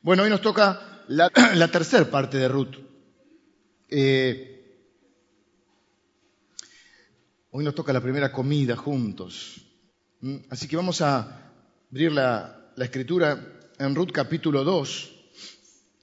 [0.00, 2.76] Bueno, hoy nos toca la, tercera parte de Ruth.
[3.88, 4.78] Eh,
[7.50, 9.60] hoy nos toca la primera comida juntos.
[10.20, 10.36] ¿Mm?
[10.50, 11.52] Así que vamos a
[11.90, 13.44] abrir la, escritura
[13.76, 15.14] en Ruth capítulo 2.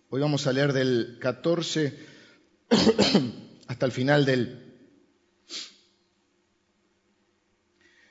[0.10, 1.98] Hoy vamos a leer del 14
[3.68, 4.62] hasta el final del...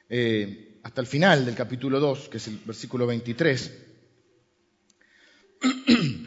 [0.08, 3.93] Eh, hasta el final del capítulo 2, que es el versículo 23.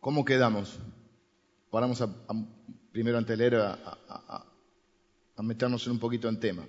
[0.00, 0.78] ¿Cómo quedamos?
[1.70, 2.02] Paramos
[2.92, 3.76] primero ante leer a,
[5.38, 6.64] meternos un poquito en tema.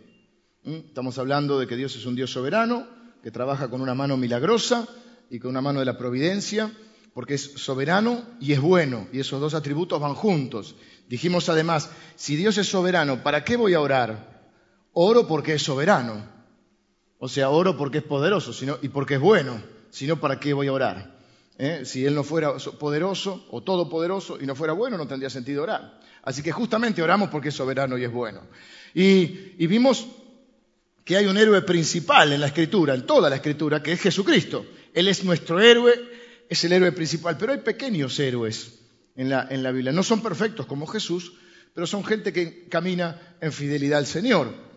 [0.63, 0.73] ¿Mm?
[0.87, 2.87] Estamos hablando de que Dios es un Dios soberano,
[3.21, 4.87] que trabaja con una mano milagrosa
[5.29, 6.71] y con una mano de la providencia,
[7.13, 10.75] porque es soberano y es bueno, y esos dos atributos van juntos.
[11.09, 14.49] Dijimos además, si Dios es soberano, ¿para qué voy a orar?
[14.93, 16.40] Oro porque es soberano.
[17.23, 20.67] O sea, oro porque es poderoso sino, y porque es bueno, sino ¿para qué voy
[20.67, 21.19] a orar?
[21.59, 21.83] ¿Eh?
[21.85, 25.99] Si Él no fuera poderoso o todopoderoso y no fuera bueno, no tendría sentido orar.
[26.23, 28.41] Así que justamente oramos porque es soberano y es bueno.
[28.95, 30.07] Y, y vimos
[31.05, 34.65] que hay un héroe principal en la escritura, en toda la escritura, que es Jesucristo.
[34.91, 35.93] Él es nuestro héroe,
[36.49, 38.79] es el héroe principal, pero hay pequeños héroes
[39.15, 39.91] en la, en la Biblia.
[39.91, 41.33] No son perfectos como Jesús,
[41.75, 44.70] pero son gente que camina en fidelidad al Señor.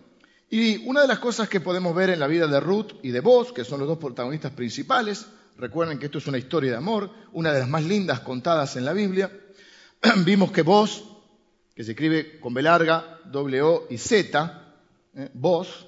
[0.50, 3.20] Y una de las cosas que podemos ver en la vida de Ruth y de
[3.20, 7.10] Boz, que son los dos protagonistas principales, recuerden que esto es una historia de amor,
[7.32, 9.30] una de las más lindas contadas en la Biblia,
[10.24, 11.04] vimos que Boz,
[11.74, 14.76] que se escribe con B larga, W y Z,
[15.14, 15.30] ¿eh?
[15.34, 15.86] Boz,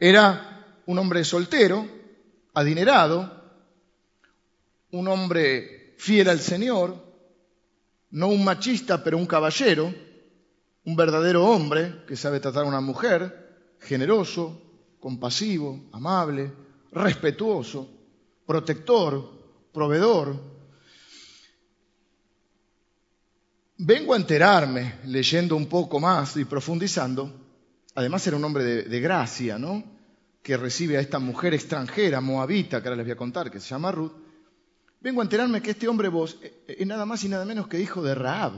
[0.00, 1.86] era un hombre soltero,
[2.54, 3.38] adinerado,
[4.90, 6.96] un hombre fiel al Señor,
[8.10, 9.92] no un machista, pero un caballero,
[10.84, 13.47] un verdadero hombre que sabe tratar a una mujer,
[13.80, 14.62] generoso,
[15.00, 16.52] compasivo, amable,
[16.92, 17.88] respetuoso,
[18.46, 19.38] protector,
[19.72, 20.34] proveedor.
[23.78, 27.32] Vengo a enterarme, leyendo un poco más y profundizando,
[27.94, 29.84] además era un hombre de, gracia, ¿no?
[30.42, 33.68] Que recibe a esta mujer extranjera, moabita, que ahora les voy a contar, que se
[33.68, 34.12] llama Ruth.
[35.00, 37.68] Vengo a enterarme que este hombre vos eh, eh, es nada más y nada menos
[37.68, 38.54] que hijo de Raab.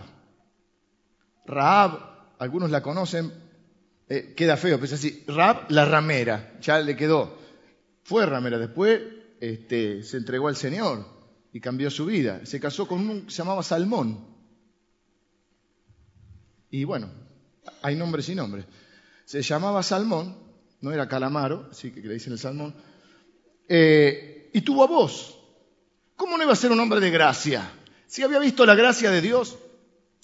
[1.44, 1.98] Raab,
[2.38, 3.49] algunos la conocen,
[4.10, 7.38] eh, queda feo, pero es así, Raab la ramera, ya le quedó.
[8.02, 9.00] Fue ramera, después
[9.40, 11.06] este, se entregó al Señor
[11.52, 12.44] y cambió su vida.
[12.44, 14.26] Se casó con un que se llamaba Salmón.
[16.70, 17.10] Y bueno,
[17.80, 18.66] hay nombres y nombres
[19.30, 20.36] se llamaba Salmón,
[20.80, 22.74] no era Calamaro, así que le dicen el Salmón,
[23.68, 25.38] eh, y tuvo voz.
[26.16, 27.70] ¿Cómo no iba a ser un hombre de gracia?
[28.08, 29.56] Si había visto la gracia de Dios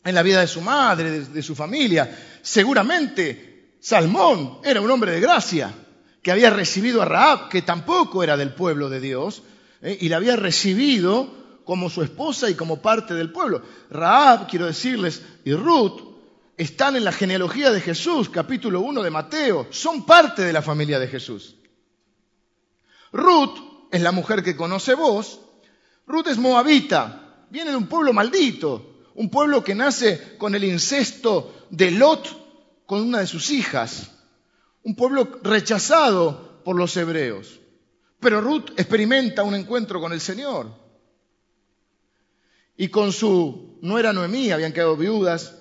[0.03, 3.46] en la vida de su madre, de, su familia, seguramente
[3.87, 5.73] Salmón era un hombre de gracia,
[6.21, 9.45] que había recibido a Raab, que tampoco era del pueblo de Dios,
[9.81, 13.63] eh, y la había recibido como su esposa y como parte del pueblo.
[13.89, 16.01] Raab, quiero decirles, y Ruth
[16.57, 20.99] están en la genealogía de Jesús, capítulo 1 de Mateo, son parte de la familia
[20.99, 21.55] de Jesús.
[23.13, 25.39] Ruth es la mujer que conoce vos,
[26.09, 31.69] Ruth es moabita, viene de un pueblo maldito, un pueblo que nace con el incesto
[31.71, 32.46] de Lot
[32.87, 34.11] con una de sus hijas,
[34.83, 37.61] un pueblo rechazado por los hebreos.
[38.21, 40.73] Pero Ruth experimenta un encuentro con el Señor.
[42.77, 45.57] Y con su nuera Noemí, habían quedado viudas,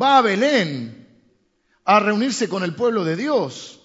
[0.00, 1.08] va a Belén
[1.84, 3.80] a reunirse con el pueblo de Dios.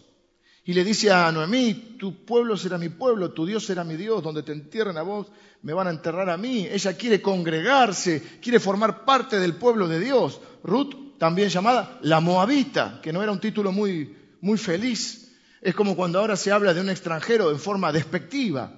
[0.64, 4.22] Y le dice a Noemí, tu pueblo será mi pueblo, tu Dios será mi Dios,
[4.22, 5.28] donde te entierren a vos,
[5.62, 6.68] me van a enterrar a mí.
[6.70, 10.42] Ella quiere congregarse, quiere formar parte del pueblo de Dios.
[10.64, 15.36] Ruth, también llamada la Moabita, que no era un título muy, muy feliz.
[15.62, 18.74] Es como cuando ahora se habla de un extranjero en forma despectiva.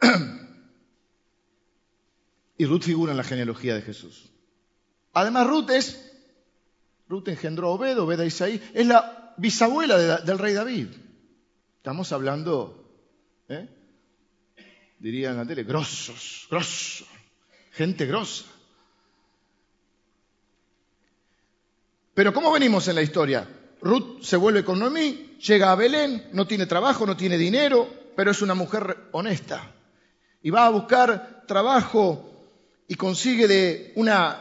[2.58, 4.30] y Ruth figura en la genealogía de Jesús.
[5.12, 6.04] Además, Ruth es
[7.08, 8.60] Ruth engendró a Obed, Obed a Isaí.
[8.74, 10.88] Es la bisabuela del rey David.
[11.78, 12.92] Estamos hablando,
[13.48, 13.66] ¿eh?
[14.98, 17.06] dirían la grosos, grosos,
[17.72, 18.44] gente grosa.
[22.18, 23.46] Pero ¿cómo venimos en la historia?
[23.80, 28.32] Ruth se vuelve con Noemí, llega a Belén, no tiene trabajo, no tiene dinero, pero
[28.32, 29.70] es una mujer honesta.
[30.42, 32.28] Y va a buscar trabajo
[32.88, 34.36] y consigue de una,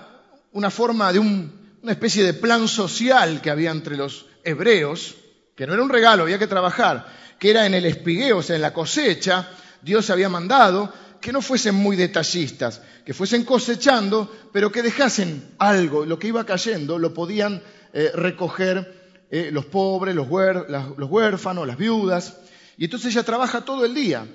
[0.53, 5.13] una forma de un una especie de plan social que había entre los hebreos,
[5.55, 7.05] que no era un regalo, había que trabajar,
[7.37, 9.51] que era en el espigueo, o sea, en la cosecha,
[9.83, 10.91] Dios había mandado
[11.27, 16.45] que no fuesen muy detallistas, que fuesen cosechando, pero que dejasen algo, lo que iba
[16.45, 22.37] cayendo lo podían eh, recoger eh, los pobres, los, huérfanos, las viudas,
[22.77, 24.25] Y entonces ella trabaja todo el día.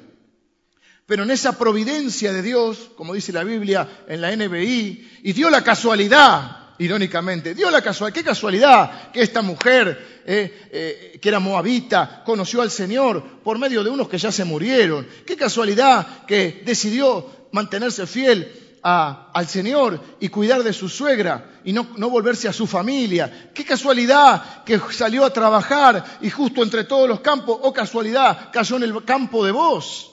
[1.07, 5.49] Pero en esa providencia de Dios, como dice la Biblia en la NBI, y dio
[5.49, 11.39] la casualidad, irónicamente, dio la casualidad, qué casualidad que esta mujer, eh, eh, que era
[11.39, 15.07] moabita, conoció al Señor por medio de unos que ya se murieron.
[15.25, 21.87] Qué casualidad que decidió mantenerse fiel al Señor y cuidar de su suegra y no,
[21.97, 23.53] no, volverse a su familia.
[23.55, 28.51] Qué casualidad que salió a trabajar y justo entre todos los campos, o oh casualidad,
[28.53, 30.09] cayó en el campo de vos.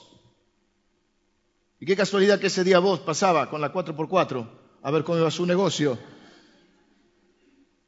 [1.80, 5.30] Y qué casualidad que ese día vos pasaba con la 4x4 a ver cómo iba
[5.30, 5.98] su negocio.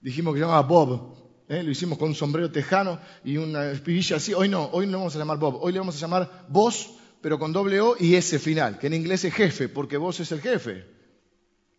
[0.03, 1.15] Dijimos que se llamaba Bob.
[1.49, 1.63] ¿eh?
[1.63, 4.35] Lo hicimos con un sombrero tejano y una espiguilla así.
[4.35, 5.59] Hoy no, hoy no le vamos a llamar Bob.
[5.63, 6.91] Hoy le vamos a llamar vos,
[7.21, 10.33] pero con doble O y S final, que en inglés es jefe, porque vos es
[10.33, 10.85] el jefe.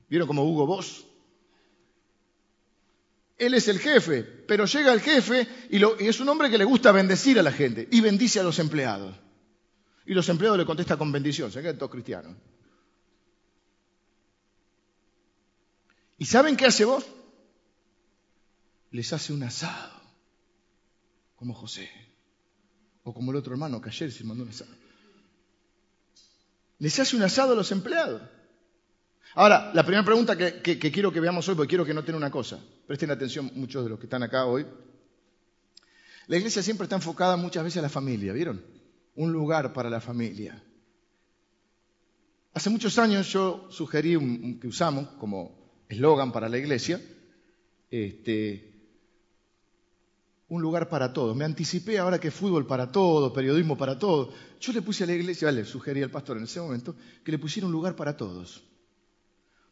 [0.10, 1.06] ¿Vieron como Hugo Vos?
[3.38, 6.64] Él es el jefe, pero llega el jefe y, y es un hombre que le
[6.64, 9.16] gusta bendecir a la gente y bendice a los empleados.
[10.06, 12.36] Y los empleados le contestan con bendición, se quedan todos cristianos.
[16.20, 17.06] ¿Y saben qué hace vos?
[18.94, 19.92] Les hace un asado,
[21.36, 21.90] como José,
[23.04, 24.72] o como el otro hermano que ayer se mandó un asado.
[26.80, 28.22] Les hace un asado a los empleados.
[29.36, 32.32] Ahora, la primera pregunta que, que quiero que veamos hoy, porque quiero que noten una
[32.32, 34.66] cosa, presten atención muchos de los que están acá hoy.
[36.28, 38.64] La iglesia siempre está enfocada muchas veces a la familia, ¿vieron?
[39.16, 40.62] un lugar para la familia.
[42.54, 47.02] Hace muchos años yo sugerí que usamos como eslogan para la iglesia,
[47.90, 48.73] este,
[50.54, 51.36] un lugar para todos.
[51.36, 54.34] Me anticipé ahora que fútbol para todos, periodismo para todos.
[54.60, 57.40] Yo le puse a la iglesia, le sugerí al pastor en ese momento, que le
[57.40, 58.64] pusiera un lugar para todos.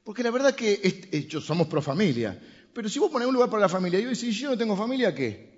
[0.04, 0.82] Porque la verdad que
[1.12, 2.40] ellos somos pro familia,
[2.74, 5.14] pero si vos pones un lugar para la familia, yo si yo no tengo familia,
[5.14, 5.52] ¿qué?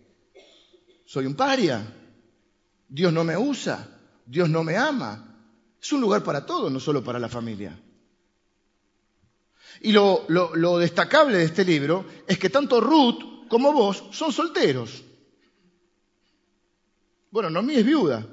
[1.06, 1.82] Soy un paria.
[2.90, 3.88] Dios no me usa,
[4.26, 5.40] Dios no me ama.
[5.82, 7.80] Es un lugar para todos, no solo para la familia.
[9.82, 15.04] Y lo, destacable de este libro es que tanto Ruth como vos son solteros.
[17.34, 18.28] Bueno, no mí es viuda.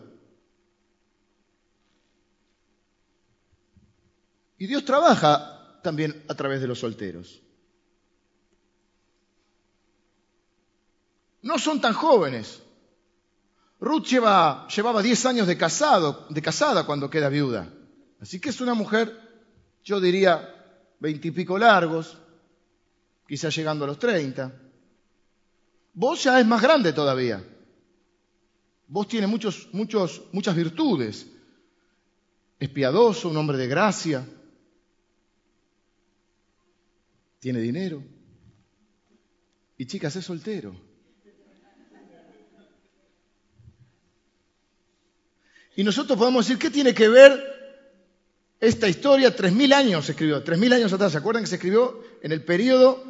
[4.58, 7.40] Y Dios trabaja también a través de los solteros.
[11.40, 12.62] No son tan jóvenes.
[13.80, 17.72] Ruth llevaba 10 años de, casado, de casada cuando queda viuda.
[18.20, 19.18] Así que es una mujer,
[19.82, 20.46] yo diría,
[20.98, 22.18] veintipico largos,
[23.26, 24.52] quizás llegando a los 30.
[25.94, 27.42] Vos ya es más grande todavía.
[28.90, 31.24] Vos tiene muchos, muchos, muchas virtudes.
[32.58, 34.26] Es piadoso, un hombre de gracia.
[37.38, 38.02] Tiene dinero.
[39.78, 40.74] Y chicas, es soltero.
[45.76, 47.40] Y nosotros podemos decir, ¿qué tiene que ver
[48.58, 49.36] esta historia?
[49.36, 51.12] Tres mil años se escribió, tres mil años atrás.
[51.12, 53.04] ¿Se acuerdan que se escribió en el periodo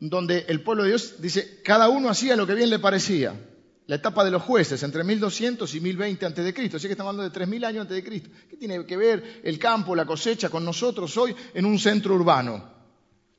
[0.00, 3.40] donde el pueblo de Dios dice, cada uno hacía lo que bien le parecía?
[3.86, 6.78] La etapa de los jueces, entre 1200 y 1020 antes de Cristo.
[6.78, 8.30] Así que estamos hablando de tres mil años antes de Cristo.
[8.48, 12.72] ¿Qué tiene que ver el campo, la cosecha con nosotros hoy en un centro urbano?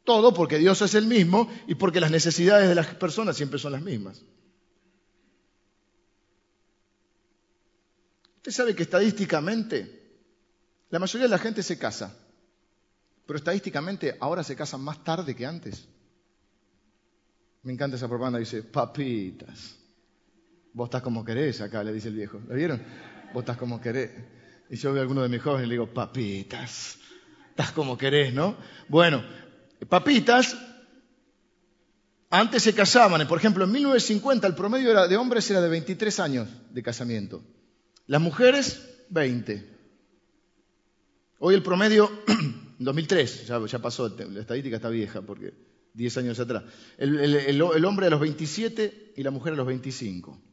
[0.04, 3.72] Todo porque Dios es el mismo y porque las necesidades de las personas siempre son
[3.72, 4.22] las mismas.
[8.38, 10.04] Usted sabe que estadísticamente
[10.92, 12.16] la mayoría de la gente se casa,
[13.26, 15.88] pero estadísticamente ahora se casan más tarde que antes.
[17.64, 19.85] Me encanta esa propaganda, dice, papitas.
[20.76, 22.42] Vos estás como querés acá, le dice el viejo.
[22.50, 22.82] ¿Lo vieron?
[23.34, 24.12] Vos estás como querés.
[24.70, 26.98] Y yo veo a alguno de mis jóvenes y le digo, papitas.
[27.50, 28.58] Estás como querés, ¿no?
[28.90, 29.24] Bueno,
[29.88, 30.58] papitas,
[32.30, 33.26] antes se casaban.
[33.26, 37.42] Por ejemplo, en 1950 el promedio de hombres era de 23 años de casamiento.
[38.08, 39.76] Las mujeres, 20.
[41.40, 42.12] Hoy el promedio,
[42.80, 45.54] 2003, ya, ya, pasó, la estadística está vieja porque
[45.94, 46.64] 10 años atrás.
[46.98, 50.45] El, el, hombre a los 27 y la mujer a los 25.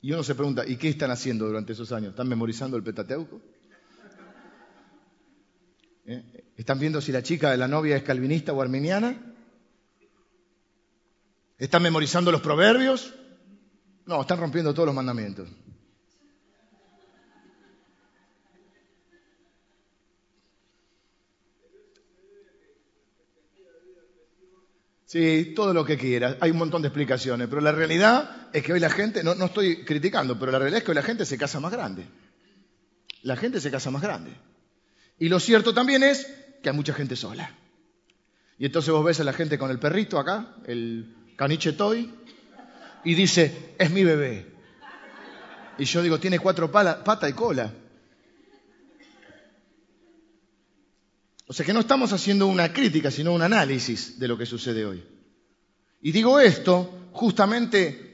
[0.00, 2.10] Y uno se pregunta, ¿y qué están haciendo durante esos años?
[2.10, 3.40] ¿Están memorizando el Petateuco?
[6.06, 6.52] ¿Eh?
[6.56, 9.34] ¿Están viendo si la chica de la novia es calvinista o arminiana?
[11.58, 13.14] ¿Están memorizando los proverbios?
[14.06, 15.48] No, están rompiendo todos los mandamientos.
[25.08, 26.36] Sí, todo lo que quiera.
[26.38, 29.46] Hay un montón de explicaciones, pero la realidad es que hoy la gente, no, no,
[29.46, 32.04] estoy criticando, pero la realidad es que hoy la gente se casa más grande.
[33.22, 34.32] La gente se casa más grande.
[35.18, 36.26] Y lo cierto también es
[36.62, 37.50] que hay mucha gente sola.
[38.58, 42.12] Y entonces vos ves a la gente con el perrito acá, el caniche toy,
[43.02, 44.52] y dice, es mi bebé.
[45.78, 47.72] Y yo digo, tiene cuatro patas y cola.
[51.48, 54.84] O sea que no estamos haciendo una crítica, sino un análisis de lo que sucede
[54.84, 55.02] hoy.
[56.02, 58.06] Y digo esto justamente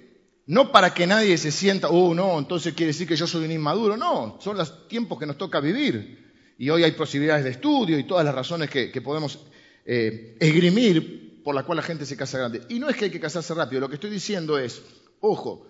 [0.46, 3.50] no para que nadie se sienta, oh, no, entonces quiere decir que yo soy un
[3.50, 3.96] inmaduro.
[3.96, 6.32] No, son los tiempos que nos toca vivir.
[6.58, 9.40] Y hoy hay posibilidades de estudio y todas las razones que, podemos
[9.84, 12.62] eh, esgrimir por la cual la gente se casa grande.
[12.68, 14.80] Y no es que hay que casarse rápido, lo que estoy diciendo es,
[15.18, 15.66] ojo,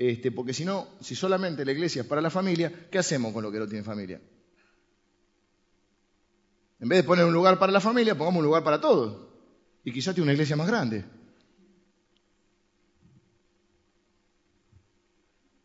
[0.00, 3.44] este, porque si no, si solamente la iglesia es para la familia, ¿qué hacemos con
[3.44, 4.20] lo que no tiene familia?
[6.80, 9.28] En vez de poner un lugar para la familia, pongamos un lugar para todos.
[9.84, 11.04] Y quizás tiene una iglesia más grande.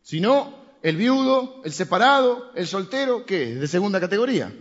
[0.02, 3.54] Si no, el viudo, el separado, el soltero, ¿qué?
[3.54, 4.52] ¿De segunda categoría?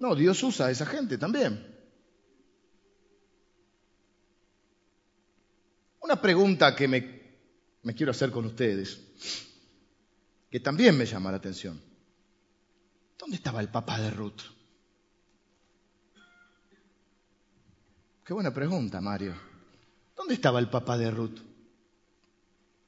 [0.00, 1.78] No, Dios usa a esa gente también.
[6.00, 8.98] Una pregunta que me, quiero hacer con ustedes,
[10.50, 11.80] que también me llama la atención.
[13.18, 14.57] ¿Dónde estaba el papá de Ruth?
[18.28, 19.32] Qué buena pregunta, Mario.
[20.14, 21.38] ¿Dónde estaba el papá de Ruth?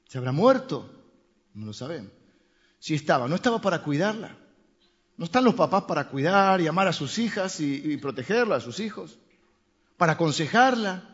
[0.07, 0.87] ¿Se habrá muerto?
[1.55, 2.11] No lo sabemos.
[2.77, 4.37] Si estaba, ¿no estaba para cuidarla?
[5.17, 8.79] ¿No están los papás para cuidar y amar a sus hijas y, protegerla, a sus
[8.79, 9.17] hijos?
[9.97, 11.09] ¿Para aconsejarla?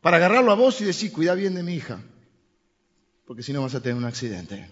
[0.00, 2.00] ¿Para agarrarlo a vos y decir, cuida bien de mi hija?
[3.26, 4.70] Porque si no vas a tener un accidente.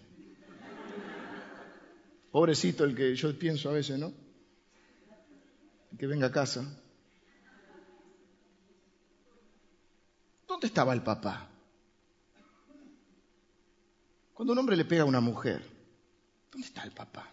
[2.33, 4.15] Pobrecito el que yo pienso a veces, ¿no?
[5.99, 6.65] que venga a casa.
[10.61, 11.49] ¿Dónde estaba el papá?
[14.35, 15.65] Cuando un hombre le pega a una mujer,
[16.53, 17.33] ¿dónde está el papá?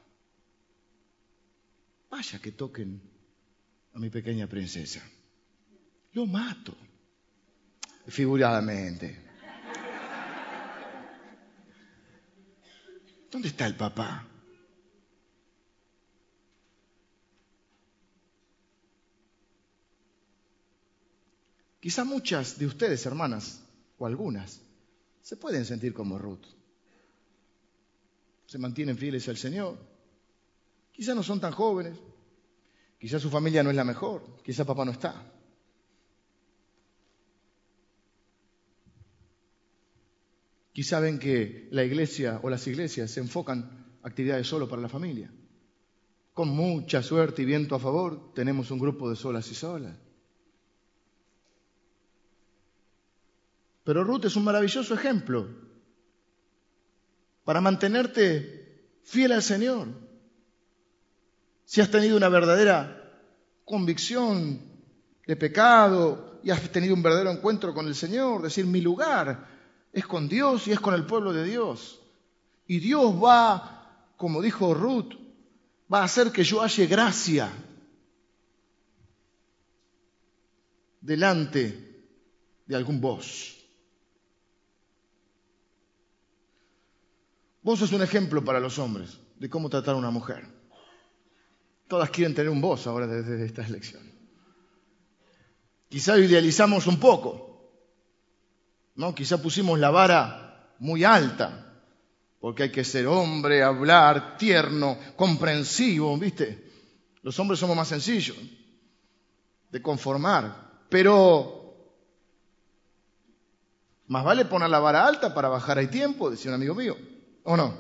[2.10, 3.02] Vaya que toquen
[3.94, 5.04] a mi pequeña princesa.
[6.14, 6.74] Lo mato.
[8.08, 9.26] Figuradamente.
[13.30, 14.26] ¿Dónde está el papá?
[21.80, 23.64] Quizá muchas de ustedes, hermanas,
[23.98, 24.62] o algunas,
[25.22, 26.46] se pueden sentir como Ruth.
[28.46, 29.78] Se mantienen fieles al Señor.
[30.92, 31.98] Quizá no son tan jóvenes.
[33.00, 34.42] Quizá su familia no es la mejor.
[34.44, 35.34] Quizá papá no está.
[40.72, 45.32] Quizá ven que la iglesia o las iglesias se enfocan actividades solo para la familia.
[46.34, 49.98] Con mucha suerte y viento a favor, tenemos un grupo de solas y solas.
[53.88, 55.48] Pero Ruth es un maravilloso ejemplo
[57.46, 59.88] para mantenerte fiel al Señor.
[61.64, 63.18] Si has tenido una verdadera
[63.64, 64.62] convicción
[65.26, 69.48] de pecado y has tenido un verdadero encuentro con el Señor, decir, mi lugar
[69.94, 72.02] es con Dios y es con el pueblo de Dios.
[72.66, 75.14] Y Dios va, como dijo Ruth,
[75.92, 77.50] va a hacer que yo halle gracia
[81.00, 82.04] delante
[82.66, 83.57] de algún vos.
[87.68, 90.48] Vos sos un ejemplo para los hombres de cómo tratar a una mujer.
[91.90, 94.10] Todas quieren tener un vos ahora desde esta elección.
[95.90, 97.70] Quizá idealizamos un poco,
[98.96, 99.14] ¿no?
[99.14, 101.84] Quizá pusimos la vara muy alta,
[102.40, 106.72] porque hay que ser hombre, hablar, tierno, comprensivo, ¿viste?
[107.22, 108.38] Los hombres somos más sencillos
[109.70, 111.76] de conformar, pero
[114.08, 116.96] más vale poner la vara alta para bajar hay tiempo, decía un amigo mío.
[117.50, 117.74] ¿O no?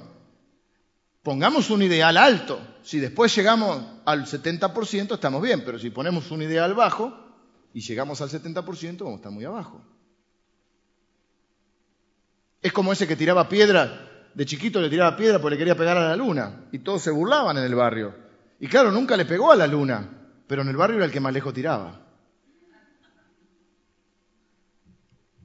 [1.23, 2.57] Pongamos un ideal alto.
[2.83, 7.13] Si después llegamos al 70%, estamos bien, pero si ponemos un ideal bajo
[7.73, 9.81] y llegamos al 70%, vamos a estar muy abajo.
[12.61, 15.97] Es como ese que tiraba piedra, de chiquito le tiraba piedra porque le quería pegar
[15.97, 18.15] a la luna, y todos se burlaban en el barrio.
[18.61, 21.19] Y claro, nunca le pegó a la luna, pero en el barrio era el que
[21.19, 22.07] más lejos tiraba.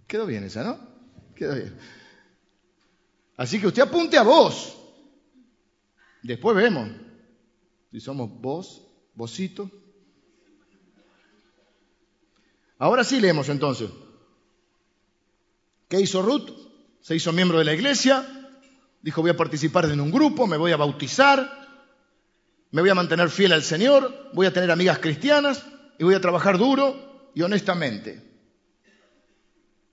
[0.07, 0.79] Quedó bien esa, ¿no?
[1.35, 1.77] Quedó bien.
[3.37, 4.77] Así que usted apunte a vos.
[6.23, 6.89] Después vemos
[7.93, 8.83] si somos vos,
[9.15, 9.71] vosito.
[12.79, 13.91] Ahora sí leemos entonces.
[15.89, 16.49] ¿Qué hizo Ruth?
[17.03, 18.27] Se hizo miembro de la iglesia.
[19.03, 21.69] Dijo, voy a participar en un grupo, me voy a bautizar,
[22.71, 25.67] me voy a mantener fiel al Señor, voy a tener amigas cristianas
[25.99, 28.23] y voy a trabajar duro y honestamente.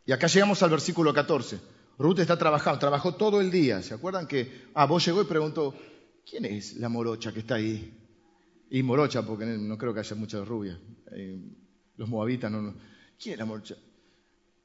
[0.06, 1.60] Y acá llegamos al versículo 14.
[2.00, 3.82] Ruth está trabajando, trabajó todo el día.
[3.82, 5.76] ¿Se acuerdan que ah, vos llegó y preguntó,
[6.28, 7.94] ¿quién es la morocha que está ahí?
[8.70, 10.80] Y morocha, porque no creo que haya muchas rubias.
[11.12, 11.42] Eh,
[11.98, 12.74] los moabitas no,
[13.22, 13.76] ¿Quién es la morocha?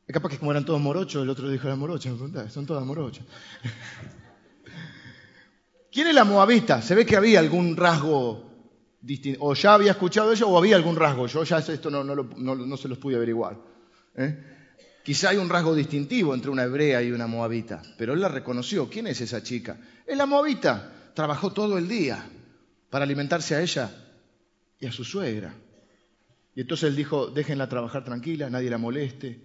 [0.07, 3.25] Capaz que como eran todos morochos, el otro dijo, eran morochas, me son todas morochas.
[5.91, 6.83] ¿Quién es la moabita?
[6.83, 8.45] Se ve que había algún rasgo
[9.01, 11.27] distinto, o ya había escuchado eso o había algún rasgo.
[11.27, 13.59] Yo ya esto no, se los pude averiguar.
[14.15, 14.54] ¿eh?
[15.05, 18.89] Quizá hay un rasgo distintivo entre una hebrea y una moabita, pero él la reconoció.
[18.89, 19.77] ¿Quién es esa chica?
[20.07, 21.13] Es la moabita.
[21.15, 22.25] Trabajó todo el día
[22.89, 23.91] para alimentarse a ella
[24.81, 25.55] y a su suegra.
[26.55, 29.39] Y entonces él dijo, déjenla trabajar tranquila, nadie la moleste.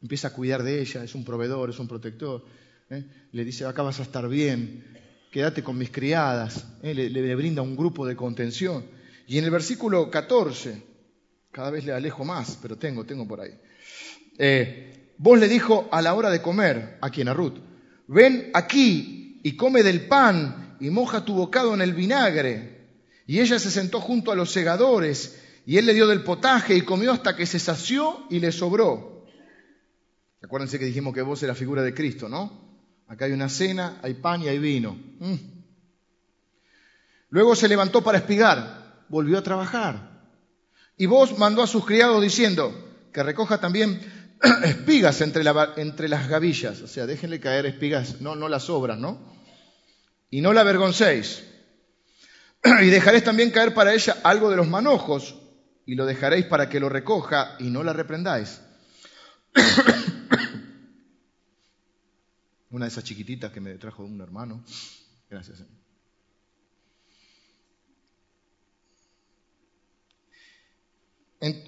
[0.00, 2.44] Empieza a cuidar de ella, es un proveedor, es un protector.
[2.90, 3.04] ¿eh?
[3.32, 4.84] Le dice, acá vas a estar bien,
[5.32, 6.68] quédate con mis criadas.
[6.82, 6.94] ¿eh?
[6.94, 8.84] Le, brinda un grupo de contención.
[9.26, 10.82] Y en el versículo 14,
[11.50, 13.58] cada vez le alejo más, pero tengo, tengo por ahí.
[14.38, 17.58] Eh, vos le dijo a la hora de comer, a quien a Ruth,
[18.06, 22.88] ven aquí y come del pan y moja tu bocado en el vinagre.
[23.26, 26.82] Y ella se sentó junto a los segadores y él le dio del potaje y
[26.82, 29.26] comió hasta que se sació y le sobró.
[30.42, 32.64] Acuérdense que dijimos que vos eras figura de Cristo, ¿no?
[33.06, 34.98] Acá hay una cena, hay pan y hay vino.
[35.18, 35.34] Mm.
[37.30, 40.28] Luego se levantó para espigar, volvió a trabajar.
[40.96, 44.00] Y vos mandó a sus criados diciendo que recoja también
[44.64, 45.44] espigas entre,
[45.76, 49.34] entre, las gavillas, o sea, déjenle caer espigas, no, no las sobran, ¿no?
[50.30, 51.44] Y no la avergoncéis.
[52.82, 55.36] y dejaréis también caer para ella algo de los manojos,
[55.86, 58.60] y lo dejaréis para que lo recoja y no la reprendáis.
[62.70, 64.64] Una de esas chiquititas que me trajo un hermano.
[65.30, 65.62] Gracias.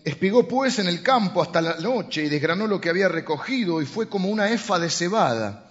[0.05, 3.87] Espigó pues en el campo hasta la noche y desgranó lo que había recogido y
[3.87, 5.67] fue como una efa de cebada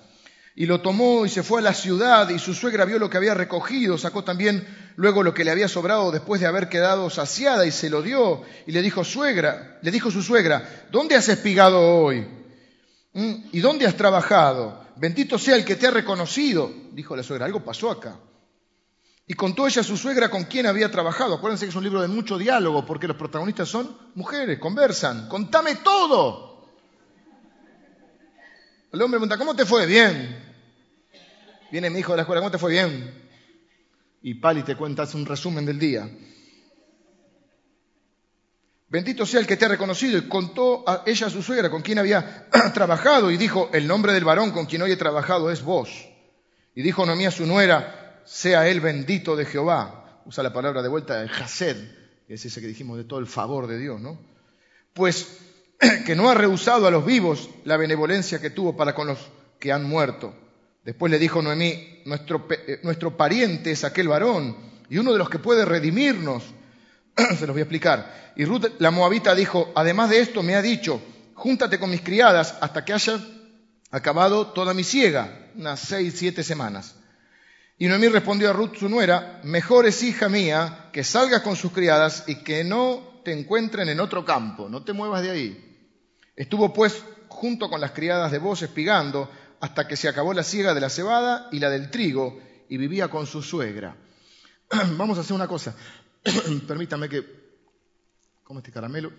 [0.56, 3.18] y lo tomó y se fue a la ciudad y su suegra vio lo que
[3.18, 7.66] había recogido, sacó también luego lo que le había sobrado después de haber quedado saciada
[7.66, 11.82] y se lo dio y le dijo suegra, le dijo su suegra, ¿dónde has espigado
[11.82, 12.26] hoy?
[13.14, 13.34] ¿Mm?
[13.52, 14.86] ¿Y dónde has trabajado?
[14.96, 18.16] Bendito sea el que te ha reconocido, dijo la suegra, algo pasó acá.
[19.28, 21.34] Y contó ella a su suegra con quién había trabajado.
[21.34, 25.28] Acuérdense que es un libro de mucho diálogo porque los protagonistas son mujeres, conversan.
[25.28, 26.70] Contame todo.
[28.94, 29.88] El hombre pregunta, ¿cómo te fue?
[29.88, 30.44] Bien.
[31.72, 32.72] Viene mi hijo de la escuela, ¿cómo te fue?
[32.72, 33.30] Bien.
[34.22, 36.08] Y Pali te cuentas un resumen del día.
[38.88, 40.20] Bendito sea el que te ha reconocido.
[40.20, 44.14] Y contó a ella a su suegra con quien había trabajado y dijo, el nombre
[44.14, 46.08] del varón con quien hoy he trabajado es vos.
[46.76, 50.22] Y dijo Noemí a su nuera, sea él bendito de Jehová.
[50.26, 51.78] Usa la palabra de vuelta de Hased,
[52.28, 54.20] que es ese que dijimos de todo el favor de Dios, ¿no?
[54.94, 55.38] Pues
[56.06, 59.20] que no ha rehusado a los vivos la benevolencia que tuvo para con los
[59.60, 60.34] que han muerto.
[60.84, 64.56] Después le dijo Noemí, nuestro, eh, pariente es aquel varón
[64.90, 66.44] y uno de los que puede redimirnos.
[67.16, 68.34] Se los voy a explicar.
[68.36, 71.02] Y Ruth la moabita dijo, además de esto me ha dicho,
[71.34, 73.20] júntate con mis criadas hasta que haya
[73.92, 76.96] acabado toda mi siega, unas seis, siete semanas.
[77.78, 81.74] Y Noemí respondió a Ruth, su nuera, mejor es hija mía que salgas con sus
[81.74, 85.90] criadas y que no te encuentren en otro campo, no te muevas de ahí.
[86.38, 90.74] Estuvo pues junto con las criadas de vos espigando hasta que se acabó la siega
[90.74, 93.98] de la cebada y la del trigo y vivía con su suegra.
[94.98, 95.76] Vamos a hacer una cosa.
[96.68, 97.46] Permítame que...
[98.44, 99.12] ¿Cómo este caramelo?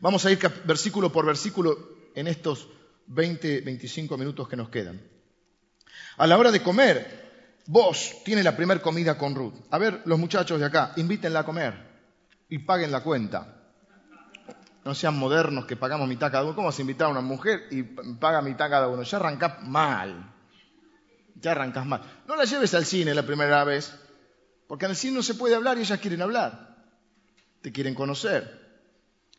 [0.00, 2.68] Vamos a ir versículo por versículo en estos
[3.06, 5.00] 20, 25 minutos que nos quedan.
[6.18, 7.27] A la hora de comer,
[7.68, 9.54] vos tiene la primera comida con Ruth.
[9.70, 11.74] A ver, los muchachos de acá, invítenla a comer
[12.48, 13.54] y paguen la cuenta
[14.88, 16.54] no sean modernos que pagamos mitad cada uno.
[16.54, 19.02] ¿Cómo vas a invitar a una mujer y paga mitad cada uno?
[19.02, 20.32] Ya arrancás mal.
[21.34, 22.00] Ya arrancás mal.
[22.26, 23.94] No la lleves al cine la primera vez,
[24.66, 26.86] porque en el cine no se puede hablar y ellas quieren hablar.
[27.60, 28.66] Te quieren conocer.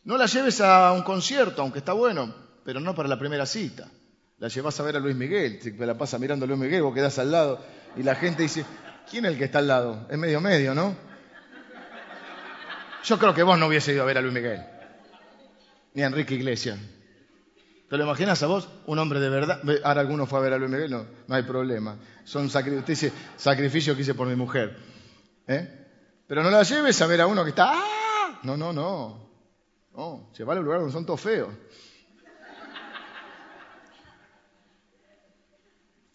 [0.03, 2.31] No la lleves a un concierto, aunque está bueno,
[2.63, 3.89] pero no para la primera cita.
[4.39, 6.93] La llevas a ver a Luis Miguel, te la pasa mirando a Luis Miguel, vos
[6.93, 7.59] quedás al lado
[7.95, 8.65] y la gente dice,
[9.09, 10.07] ¿quién es el que está al lado?
[10.09, 10.95] Es medio medio, ¿no?
[13.03, 14.61] Yo creo que vos no hubiese ido a ver a Luis Miguel
[15.93, 16.79] ni a Enrique Iglesias.
[17.89, 18.69] ¿Te lo imaginas a vos?
[18.85, 19.61] Un hombre de verdad.
[19.83, 21.97] Ahora alguno fue a ver a Luis Miguel, no, no hay problema.
[22.23, 24.77] Son sacrificios sacrificio que hice por mi mujer.
[25.47, 25.87] ¿eh?
[26.27, 27.71] Pero no la lleves a ver a uno que está.
[27.73, 28.39] ¡Ah!
[28.43, 29.27] No, no, no.
[29.95, 31.49] No, va a lugar donde son todos feos.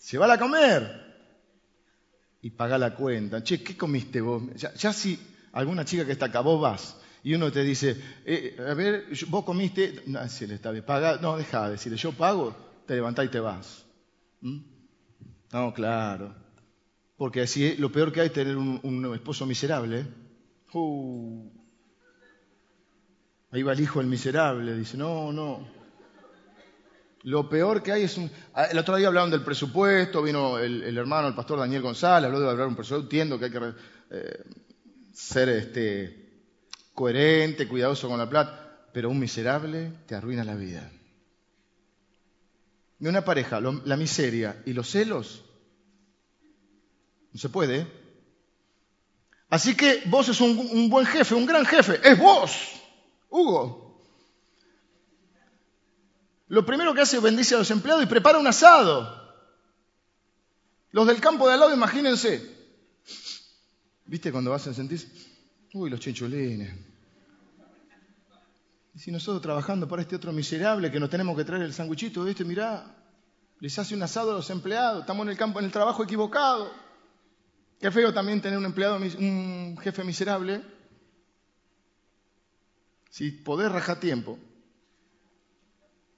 [0.05, 0.83] Se va a comer.
[2.43, 3.43] Y paga la cuenta.
[3.43, 4.43] Che, ¿qué comiste vos?
[4.55, 5.19] Ya, ya si
[5.53, 9.45] alguna chica que está acá, vos vas y uno te dice, eh, a ver, vos
[9.45, 12.55] comiste, no, si le está bien, paga, no, deja de decirle, yo pago,
[12.87, 13.87] te levantás y te vas.
[14.43, 14.59] ¿Mm?
[15.55, 16.35] No, claro.
[17.17, 20.07] Porque así lo peor que hay es tener un, esposo miserable.
[20.75, 21.49] Uh.
[23.53, 25.67] Ahí va el hijo el miserable, dice, no, no.
[27.25, 28.31] Lo peor que hay es un...
[28.53, 32.41] Ah, el otro día hablaron del presupuesto, vino el, hermano, el pastor Daniel González, habló
[32.41, 33.05] de hablar un presupuesto.
[33.05, 33.73] Entiendo que hay que
[34.11, 34.45] eh,
[35.11, 36.43] ser este,
[36.93, 40.91] coherente, cuidadoso con la plata, pero un miserable te arruina la vida.
[43.01, 45.45] Y una pareja, la miseria y los celos,
[47.33, 47.79] no se puede.
[47.79, 47.87] ¿eh?
[49.49, 52.83] Así que vos es un buen jefe, un gran jefe, es vos,
[53.31, 53.84] Hugo.
[56.55, 59.25] Lo primero que hace es bendice a los empleados y prepara un asado.
[60.93, 62.49] Los del campo de al lado, imagínense.
[64.05, 65.05] ¿Viste cuando vas a sentir?
[65.73, 66.73] Uy, los chinchulines.
[68.95, 72.23] Y si nosotros trabajando para este otro miserable que nos tenemos que traer el sanguichito,
[72.23, 72.45] ¿viste?
[72.45, 72.87] Mirá,
[73.59, 76.71] les hace un asado a los empleados, estamos en el campo, en el trabajo equivocado.
[77.81, 80.63] Qué feo también tener un empleado, un jefe miserable.
[83.11, 84.39] Si podés rajar tiempo,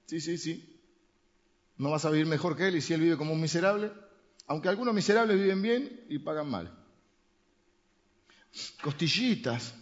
[0.07, 0.81] Sí, sí, sí.
[1.77, 3.91] No vas a vivir mejor que él y si él vive como un miserable.
[4.47, 6.73] Aunque algunos miserables viven bien y pagan mal.
[8.81, 9.75] Costillitas.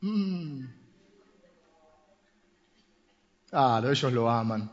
[0.00, 0.64] Mm.
[3.52, 4.70] Ah, ellos lo aman.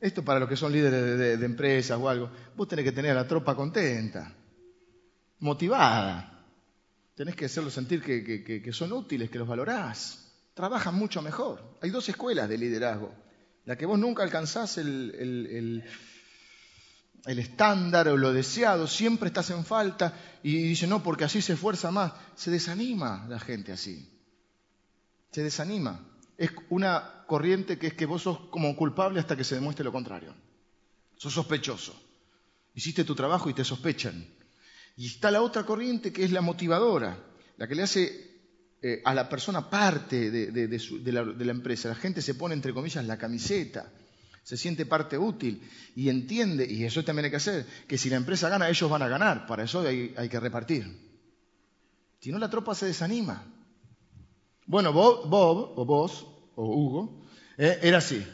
[0.00, 2.30] Esto para los que son líderes de, empresas o algo.
[2.54, 4.32] Vos tenés que tener a la tropa contenta,
[5.40, 6.44] motivada.
[7.16, 10.32] Tenés que hacerlos sentir que, que son útiles, que los valorás.
[10.54, 11.78] Trabajan mucho mejor.
[11.82, 13.25] Hay dos escuelas de liderazgo
[13.66, 15.84] la que vos nunca alcanzás el,
[17.26, 21.90] estándar o lo deseado, siempre estás en falta y dice, no, porque así se esfuerza
[21.90, 22.12] más.
[22.36, 24.08] Se desanima la gente así.
[25.32, 26.00] Se desanima.
[26.38, 29.92] Es una corriente que es que vos sos como culpable hasta que se demuestre lo
[29.92, 30.32] contrario.
[31.16, 32.00] Sos sospechoso.
[32.72, 34.28] Hiciste tu trabajo y te sospechan.
[34.96, 37.18] Y está la otra corriente que es la motivadora,
[37.56, 38.35] la que le hace
[38.82, 41.88] eh, a la persona parte de, la, empresa.
[41.88, 43.90] La gente se pone, entre comillas, la camiseta,
[44.42, 45.62] se siente parte útil
[45.94, 49.02] y entiende, y eso también hay que hacer, que si la empresa gana, ellos van
[49.02, 49.46] a ganar.
[49.46, 50.86] Para eso hay, que repartir.
[52.20, 53.44] Si no, la tropa se desanima.
[54.66, 58.26] Bueno, Bob, o vos, o Hugo, eh, era así.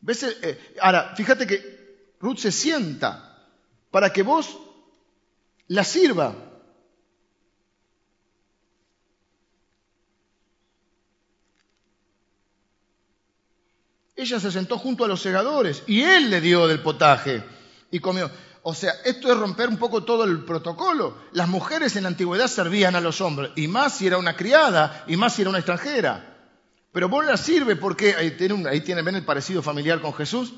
[0.00, 0.22] ¿Ves?
[0.24, 3.48] Eh, ahora, fíjate que Ruth se sienta
[3.90, 4.58] para que vos
[5.68, 6.47] la sirva.
[14.18, 17.44] Ella se sentó junto a los segadores y él le dio del potaje
[17.92, 18.28] y comió.
[18.64, 21.16] O sea, esto es romper un poco todo el protocolo.
[21.30, 25.04] Las mujeres en la antigüedad servían a los hombres, y más si era una criada,
[25.06, 26.36] y más si era una extranjera.
[26.90, 30.52] Pero vos la sirve porque, ahí tienen, ahí tienen, ven el parecido familiar con Jesús.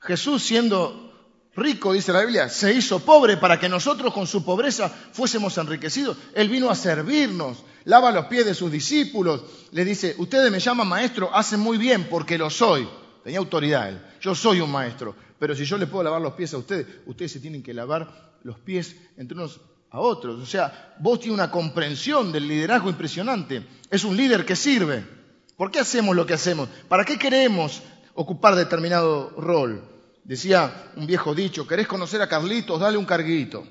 [0.00, 1.13] Jesús siendo
[1.56, 6.16] rico, dice la Biblia, se hizo pobre para que nosotros con su pobreza fuésemos enriquecidos.
[6.34, 10.88] Él vino a servirnos, lava los pies de sus discípulos, le dice, ustedes me llaman
[10.88, 12.88] maestro, hacen muy bien porque lo soy.
[13.22, 16.52] Tenía autoridad él, yo soy un maestro, pero si yo le puedo lavar los pies
[16.54, 20.42] a ustedes, ustedes se tienen que lavar los pies entre unos a otros.
[20.42, 23.64] O sea, vos tienes una comprensión del liderazgo impresionante.
[23.90, 25.04] Es un líder que sirve.
[25.56, 26.68] ¿Por qué hacemos lo que hacemos?
[26.88, 27.80] ¿Para qué queremos
[28.14, 29.93] ocupar determinado rol?
[30.24, 32.80] Decía un viejo dicho, ¿querés conocer a Carlitos?
[32.80, 33.66] Dale un carguito.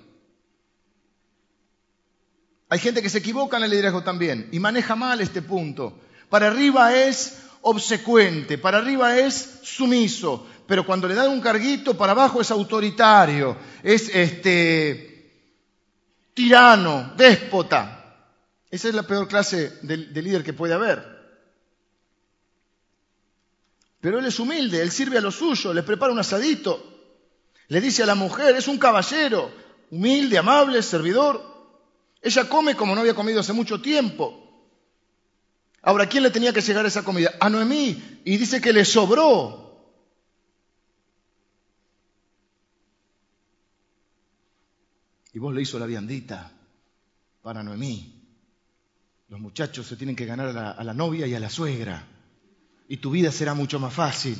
[2.69, 5.99] Hay gente que se equivoca en el liderazgo también y maneja mal este punto.
[6.29, 12.11] Para arriba es obsecuente, para arriba es sumiso, pero cuando le dan un carguito, para
[12.11, 15.49] abajo es autoritario, es este
[16.33, 18.29] tirano, déspota.
[18.69, 21.12] Esa es la peor clase de, de líder que puede haber.
[24.03, 26.77] Pero él es humilde, él sirve a lo suyo, le prepara un asadito,
[27.69, 29.49] le dice a la mujer, es un caballero,
[29.91, 31.41] humilde, amable, servidor,
[32.21, 34.67] ella come como no había comido hace mucho tiempo.
[35.81, 37.31] Ahora, ¿quién le tenía que llegar esa comida?
[37.39, 38.19] A Noemí.
[38.25, 39.87] Y dice que le sobró.
[45.31, 46.51] Y vos le hizo la viandita
[47.41, 48.21] para Noemí.
[49.29, 52.12] Los muchachos se tienen que ganar a la, a la novia y a la suegra.
[52.87, 54.37] Y tu vida será mucho más fácil.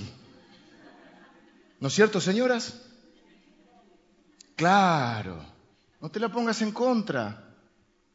[1.79, 2.81] ¿No es cierto, señoras?
[4.55, 5.43] Claro.
[5.99, 7.55] No te la pongas en contra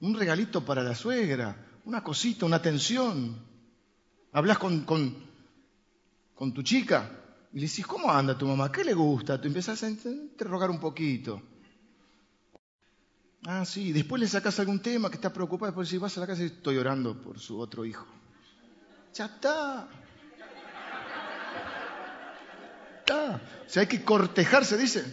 [0.00, 3.36] un regalito para la suegra, una cosita, una atención.
[4.32, 7.10] Hablas con, con, tu chica
[7.52, 8.70] y le dices, ¿cómo anda tu mamá?
[8.70, 9.40] ¿Qué le gusta?
[9.40, 11.42] Tú empiezas a interrogar un poquito.
[13.46, 16.26] Ah, sí, después le sacas algún tema que está preocupado, después si vas a la
[16.26, 18.06] casa y estoy orando por su otro hijo.
[19.14, 19.88] Ya está.
[23.08, 23.40] Está.
[23.66, 25.04] O sea, hay que cortejar, se dice,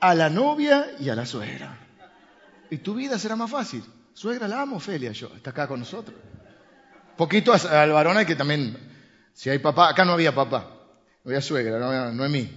[0.00, 1.80] a la novia y a la suegra
[2.70, 3.84] y tu vida será más fácil.
[4.14, 6.16] Suegra, la amo, Ofelia, yo, está acá con nosotros.
[7.16, 8.76] Poquito al varón hay que también,
[9.34, 10.70] si hay papá, acá no había papá,
[11.24, 12.50] no había suegra, no, no es mí.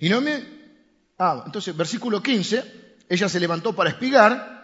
[0.00, 0.56] Y no me...
[1.18, 4.54] Ah, entonces, versículo 15, ella se levantó para espigar.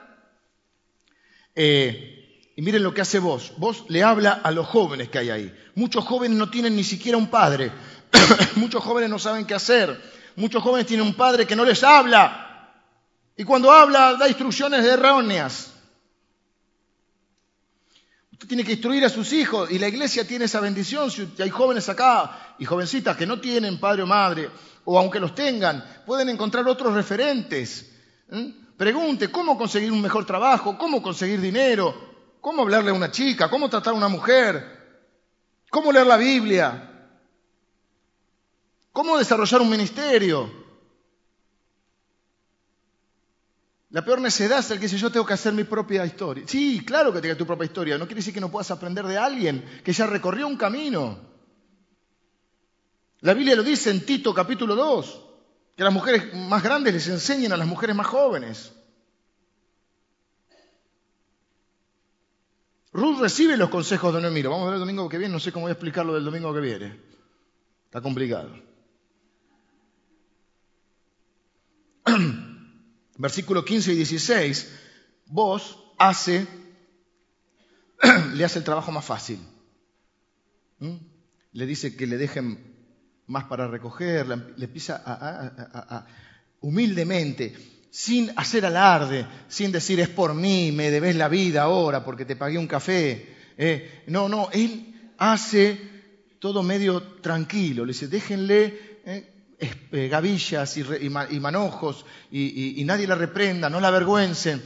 [1.55, 3.55] Eh, y miren lo que hace vos.
[3.57, 5.55] Vos le habla a los jóvenes que hay ahí.
[5.75, 7.73] Muchos jóvenes no tienen ni siquiera un padre.
[8.57, 10.01] Muchos jóvenes no saben qué hacer.
[10.37, 12.71] Muchos jóvenes tienen un padre que no les habla.
[13.37, 15.73] Y cuando habla da instrucciones erróneas
[18.47, 21.11] tiene que instruir a sus hijos y la iglesia tiene esa bendición.
[21.11, 24.51] Si hay jóvenes acá y jovencitas que no tienen padre o madre,
[24.85, 27.91] o aunque los tengan, pueden encontrar otros referentes.
[28.77, 33.69] Pregunte cómo conseguir un mejor trabajo, cómo conseguir dinero, cómo hablarle a una chica, cómo
[33.69, 34.81] tratar a una mujer,
[35.71, 36.92] cómo leer la Biblia,
[38.93, 40.63] cómo desarrollar un ministerio.
[43.91, 46.45] La peor necedad es el que dice yo tengo que hacer mi propia historia.
[46.47, 47.99] Sí, claro que tengas tu propia historia.
[47.99, 51.19] No quiere decir que no puedas aprender de alguien que ya recorrió un camino.
[53.21, 55.25] La Biblia lo dice en Tito capítulo 2,
[55.77, 58.73] que las mujeres más grandes les enseñen a las mujeres más jóvenes.
[62.93, 64.43] Ruth recibe los consejos de Noemí.
[64.43, 65.33] vamos a ver el domingo que viene.
[65.33, 66.99] No sé cómo voy a explicarlo del domingo que viene.
[67.85, 68.72] Está complicado.
[73.19, 74.73] versículo 15 y 16,
[75.27, 76.47] vos hace,
[78.35, 79.39] le hace el trabajo más fácil.
[81.53, 82.59] Le dice que le dejen
[83.27, 86.05] más para recoger, le empieza
[86.61, 87.55] humildemente,
[87.91, 92.37] sin hacer alarde, sin decir es por mí, me debes la vida ahora porque te
[92.37, 93.37] pagué un café.
[93.57, 95.79] Eh, no, no, él hace
[96.39, 99.32] todo medio tranquilo, le dice, déjenle eh,
[99.91, 104.63] gavillas y, manojos y, nadie la reprenda, no la avergüencen.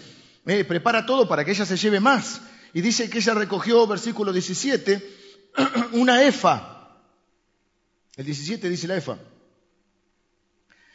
[0.47, 2.41] Eh, prepara todo para que ella se lleve más.
[2.73, 5.17] Y dice que ella recogió, versículo 17,
[5.93, 6.99] una efa.
[8.17, 9.19] El 17 dice la efa.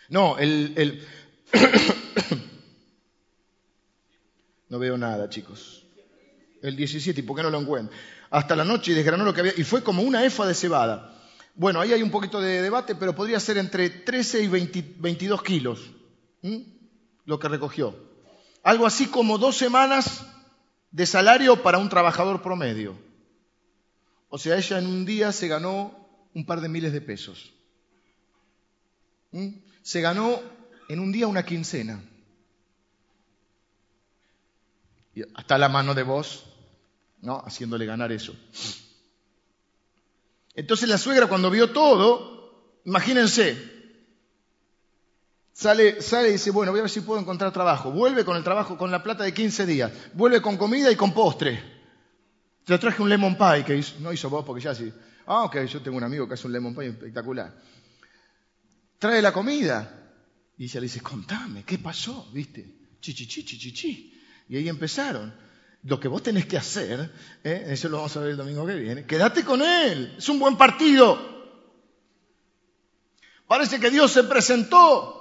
[0.09, 0.73] No, el...
[0.75, 1.07] el
[4.69, 5.85] no veo nada, chicos.
[6.61, 7.95] El 17, ¿y por qué no lo encuentro?
[8.29, 9.53] Hasta la noche y desgranó lo que había.
[9.57, 11.20] Y fue como una efa de cebada.
[11.53, 15.91] Bueno, ahí hay un poquito de debate, pero podría ser entre 13 y 22 kilos
[17.25, 17.95] lo que recogió.
[18.63, 20.25] Algo así como dos semanas
[20.91, 22.95] de salario para un trabajador promedio.
[24.29, 27.53] O sea, ella en un día se ganó un par de miles de pesos.
[29.81, 30.39] Se ganó
[30.89, 32.01] en un día una quincena.
[35.13, 36.45] Y hasta la mano de vos,
[37.21, 37.39] ¿no?
[37.45, 38.33] Haciéndole ganar eso.
[40.55, 43.57] Entonces la suegra cuando vio todo, imagínense,
[45.53, 47.91] sale, sale y dice, bueno, voy a ver si puedo encontrar trabajo.
[47.91, 49.91] Vuelve con el trabajo, con la plata de 15 días.
[50.13, 51.81] Vuelve con comida y con postre.
[52.65, 54.91] Te traje un lemon pie que no hizo vos porque ya sí.
[55.25, 57.53] Ah, ok, yo tengo un amigo que hace un lemon pie espectacular.
[58.99, 59.97] Trae la comida.
[60.57, 62.29] Y ella le dice, contame, ¿qué pasó?
[62.33, 62.81] ¿Viste?
[62.99, 64.21] Chi, chi, chi, chi, chi, chi.
[64.49, 65.33] Y ahí empezaron
[65.83, 67.11] lo que vos tenés que hacer,
[67.43, 67.65] ¿eh?
[67.69, 70.57] eso lo vamos a ver el domingo que viene, quédate con él, es un buen
[70.57, 71.31] partido.
[73.47, 75.17] Parece que Dios se presentó.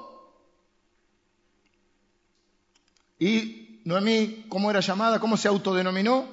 [3.18, 5.18] Y Noemí, ¿cómo era llamada?
[5.18, 6.28] ¿Cómo se autodenominó?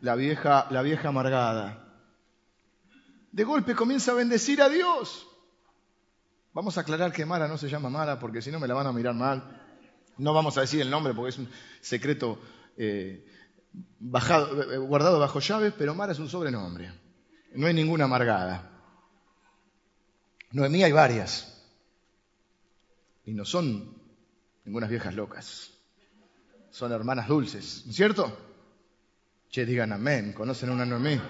[0.00, 1.82] La vieja, la vieja amargada.
[3.32, 5.26] De golpe comienza a bendecir a Dios.
[6.52, 8.86] Vamos a aclarar que Mara no se llama Mara porque si no me la van
[8.86, 9.62] a mirar mal.
[10.16, 12.38] No vamos a decir el nombre porque es un secreto
[12.78, 13.26] eh,
[13.76, 16.92] eh, guardado bajo llaves, pero Mara es un sobrenombre.
[17.54, 18.70] No hay ninguna amargada.
[20.52, 21.64] Noemí hay varias.
[23.24, 23.96] Y no son
[24.64, 25.70] ninguna viejas locas.
[26.70, 28.36] Son hermanas dulces, ¿no es cierto?
[29.50, 31.20] Che, digan amén, conocen una Noemí.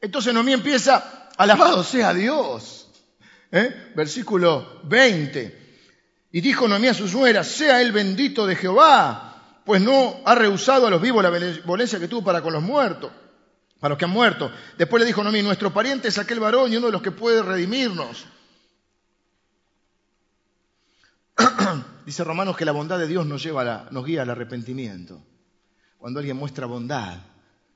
[0.00, 2.90] Entonces Noemí empieza, alabado sea Dios.
[3.50, 3.92] ¿Eh?
[3.94, 5.67] Versículo 20.
[6.30, 10.86] Y dijo Noemí a su suegra, sea él bendito de Jehová, pues no ha rehusado
[10.86, 13.10] a los vivos la benevolencia que tuvo para con los muertos,
[13.80, 14.50] para los que han muerto.
[14.76, 17.42] Después le dijo Noemí, nuestro pariente es aquel varón y uno de los que puede
[17.42, 18.26] redimirnos.
[22.04, 25.22] Dice Romanos que la bondad de Dios nos, lleva nos guía al arrepentimiento.
[25.98, 27.18] Cuando alguien muestra bondad.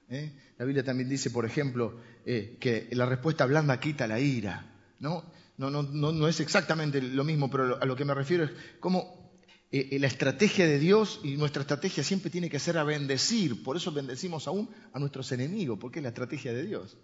[0.09, 0.33] ¿eh?
[0.59, 4.65] La Biblia también dice, por ejemplo, eh, que la respuesta blanda quita la ira.
[5.01, 5.25] ¿no?
[5.57, 9.33] No, no, no, es exactamente lo mismo, pero a lo que me refiero es cómo
[9.71, 13.63] eh, eh, la estrategia de Dios y nuestra estrategia siempre tiene que ser a bendecir.
[13.63, 16.97] Por eso bendecimos aún a nuestros enemigos, porque es la estrategia de Dios.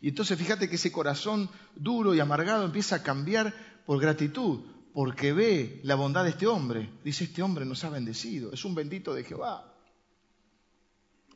[0.00, 4.60] Y entonces fíjate que ese corazón duro y amargado empieza a cambiar por gratitud,
[4.92, 6.88] porque ve la bondad de este hombre.
[7.04, 9.74] Dice, este hombre nos ha bendecido, es un bendito de Jehová.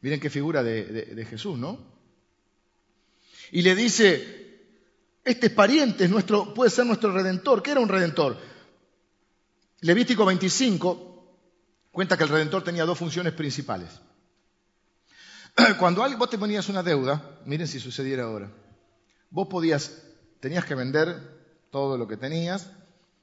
[0.01, 1.79] Miren qué figura de Jesús, ¿no?
[3.53, 4.40] Y le dice,
[5.25, 7.63] Este es pariente, es nuestro, puede ser nuestro redentor.
[7.63, 8.37] ¿Qué era un redentor?
[9.81, 11.11] Levítico 25
[11.91, 14.01] cuenta que el redentor tenía dos funciones principales.
[15.79, 18.51] Cuando vos te ponías una deuda, miren si sucediera ahora,
[19.31, 20.03] vos podías,
[20.41, 21.17] tenías que vender
[21.71, 22.71] todo lo que tenías,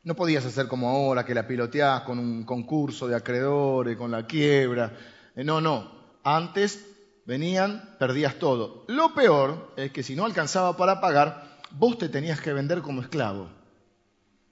[0.03, 4.25] no podías hacer como ahora que la piloteás con un concurso de acreedores, con la
[4.25, 4.93] quiebra.
[5.35, 5.91] Eh, no, no.
[6.23, 6.85] Antes
[7.25, 8.85] venían, perdías todo.
[8.87, 13.01] Lo peor es que si no alcanzaba para pagar, vos te tenías que vender como
[13.01, 13.49] esclavo.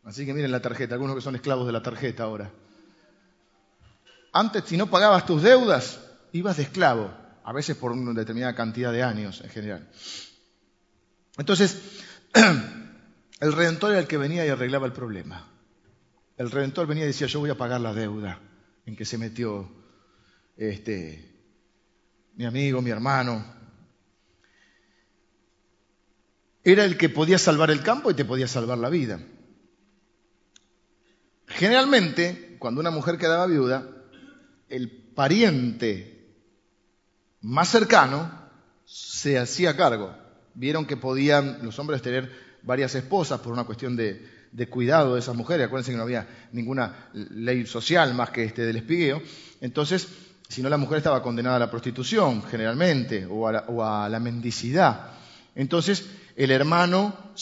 [0.04, 2.52] Así que miren la tarjeta, algunos que son esclavos de la tarjeta ahora.
[4.32, 6.00] Antes, si no pagabas tus deudas,
[6.32, 7.12] ibas de esclavo,
[7.44, 9.90] a veces por una determinada cantidad de años en general.
[11.38, 11.82] Entonces,
[13.40, 15.48] el redentor era el que venía y arreglaba el problema.
[16.38, 18.40] El redentor venía y decía, yo voy a pagar la deuda
[18.86, 19.70] en que se metió
[20.58, 21.34] este,
[22.36, 23.44] mi amigo, mi hermano.
[26.66, 29.20] Era el que podía salvar el campo y te podía salvar la vida.
[31.48, 33.88] Generalmente, cuando una mujer quedaba viuda,
[34.68, 36.16] el pariente
[37.42, 38.32] más cercano
[38.84, 40.16] se hacía cargo.
[40.56, 42.32] Vieron que podían los hombres tener
[42.64, 45.68] varias esposas por una cuestión de, cuidado de esas mujeres.
[45.68, 49.22] Acuérdense que no había ninguna ley social más que este del espigueo.
[49.62, 50.08] Entonces,
[50.48, 55.12] si no la mujer estaba condenada a la prostitución, generalmente, o a la, mendicidad.
[55.54, 57.34] Entonces, el hermano,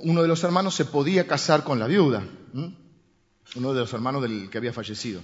[0.00, 2.22] uno de los hermanos se podía casar con la viuda
[3.54, 5.22] uno de los hermanos del que había fallecido.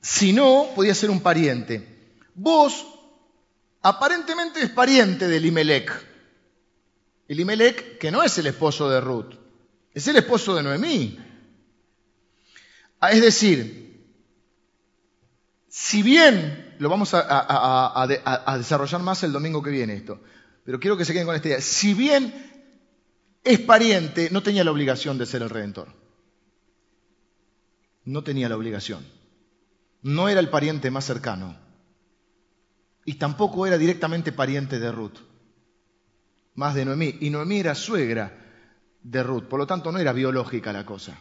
[0.00, 2.16] Si no, podía ser un pariente.
[2.34, 2.86] Vos,
[3.82, 5.90] aparentemente es pariente de Elimelech.
[7.28, 9.34] Elimelech, que no es el esposo de Ruth,
[9.94, 11.18] es el esposo de Noemí.
[13.00, 14.06] Ah, es decir,
[15.68, 20.20] si bien, lo vamos a, a, desarrollar más el domingo que viene esto,
[20.64, 22.32] pero quiero que se queden con esta idea, si bien
[23.44, 26.02] es pariente, no tenía la obligación de ser el redentor
[28.04, 29.04] no tenía la obligación.
[30.02, 31.56] No era el pariente más cercano.
[33.04, 35.18] Y tampoco era directamente pariente de Ruth,
[36.54, 37.16] más de Noemí.
[37.20, 38.38] Y Noemí era suegra
[39.02, 41.18] de Ruth, por lo tanto no era biológica la cosa.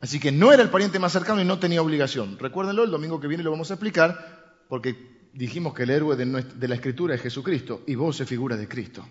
[0.00, 2.38] Así que no era el pariente más cercano y no tenía obligación.
[2.38, 6.68] Recuérdenlo, el domingo que viene lo vamos a explicar, porque dijimos que el héroe de,
[6.68, 9.06] la escritura es Jesucristo y vos se figura de Cristo.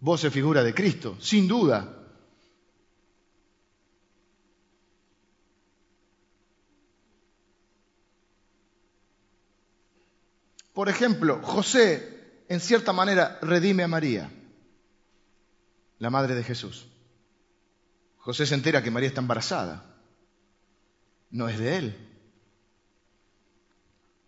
[0.00, 1.94] Vos se figura de Cristo, sin duda.
[10.72, 14.30] Por ejemplo, José, en cierta manera, redime a María,
[15.98, 16.86] la madre de Jesús.
[18.18, 19.84] José se entera que María está embarazada.
[21.30, 22.07] No es de él.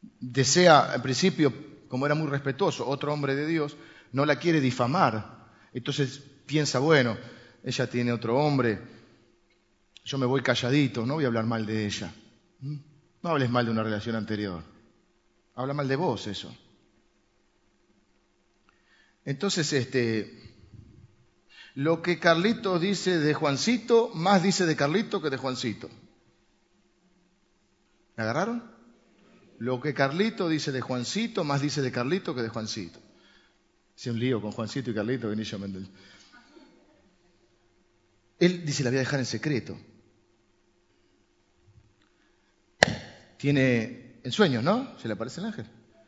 [0.03, 1.53] Desea, en principio,
[1.89, 3.77] como era muy respetuoso, otro hombre de Dios,
[4.13, 5.49] no la quiere difamar.
[5.73, 7.17] Entonces piensa, bueno,
[7.63, 8.81] ella tiene otro hombre,
[10.05, 12.13] yo me voy calladito, no voy a hablar mal de ella.
[12.61, 12.77] ¿Mm?
[13.23, 14.63] No hables mal de una relación anterior.
[15.55, 16.55] Habla mal de vos eso.
[19.25, 20.57] Entonces, este,
[21.75, 25.91] lo que Carlito dice de Juancito, más dice de Carlito que de Juancito.
[28.17, 28.80] ¿Me agarraron?
[29.61, 32.99] Lo que Carlito dice de Juancito, más dice de Carlito que de Juancito.
[33.95, 35.87] Hice un lío con Juancito y Carlito, Vinicio Mendel.
[38.39, 39.79] Él dice, la voy a dejar en secreto.
[43.37, 44.99] Tiene en sueños, ¿no?
[44.99, 45.67] Se le aparece el ángel.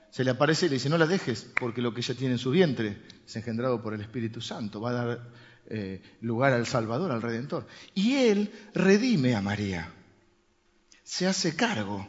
[0.08, 2.38] Se le aparece y le dice, no la dejes, porque lo que ella tiene en
[2.38, 5.30] su vientre es engendrado por el Espíritu Santo, va a dar
[5.66, 7.66] eh, lugar al Salvador, al Redentor.
[7.94, 9.92] Y él redime a María,
[11.02, 12.08] se hace cargo,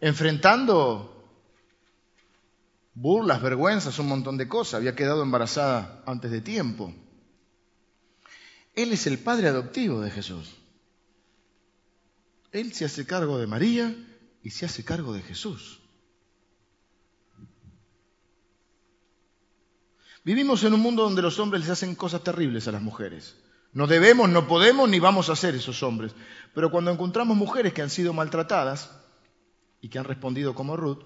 [0.00, 1.10] enfrentando
[2.94, 4.74] burlas, vergüenzas, un montón de cosas.
[4.74, 6.94] Había quedado embarazada antes de tiempo.
[8.74, 10.56] Él es el padre adoptivo de Jesús.
[12.52, 13.94] Él se hace cargo de María
[14.42, 15.80] y se hace cargo de Jesús.
[20.24, 23.36] Vivimos en un mundo donde los hombres les hacen cosas terribles a las mujeres.
[23.72, 26.14] No debemos, no podemos, ni vamos a hacer esos hombres.
[26.54, 28.90] Pero cuando encontramos mujeres que han sido maltratadas
[29.84, 31.02] y que han respondido como Ruth,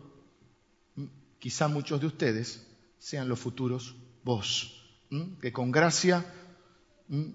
[1.40, 2.64] quizá muchos de ustedes
[2.96, 4.88] sean los futuros vos,
[5.40, 6.24] que con gracia,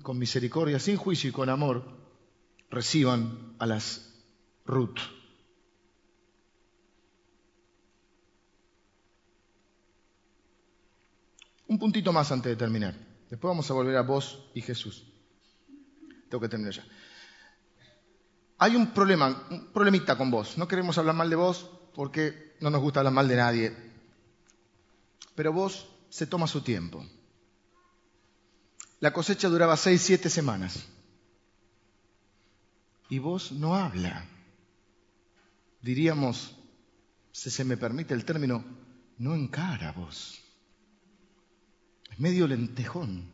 [0.03, 1.83] con misericordia, sin juicio y con amor,
[2.69, 4.23] reciban a las
[4.65, 4.99] Ruth.
[11.67, 12.95] Un puntito más antes de terminar.
[13.29, 15.11] Después vamos a volver a vos y Jesús.
[16.29, 16.85] Tengo que terminar ya.
[18.64, 20.57] Hay un problema, un problemita con vos.
[20.57, 23.76] No queremos hablar mal de vos porque no nos gusta hablar mal de nadie.
[25.36, 27.05] Pero vos se toma su tiempo.
[29.01, 30.86] La cosecha duraba seis, siete semanas.
[33.09, 34.26] Y vos no habla.
[35.82, 36.55] Diríamos,
[37.34, 38.64] si se me permite el término,
[39.18, 40.41] no encara vos.
[42.09, 43.30] Es medio lentejón.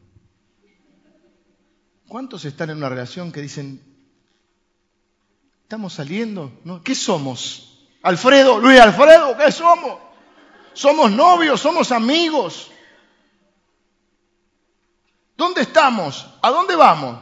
[2.07, 3.88] ¿Cuántos están en una relación que dicen,
[5.69, 6.51] estamos saliendo?
[6.63, 6.81] ¿No?
[6.81, 7.87] ¿Qué somos?
[8.01, 9.99] Alfredo, Luis Alfredo, ¿qué somos?
[10.73, 12.71] Somos novios, somos amigos.
[15.37, 16.27] ¿Dónde estamos?
[16.41, 17.19] ¿A dónde vamos?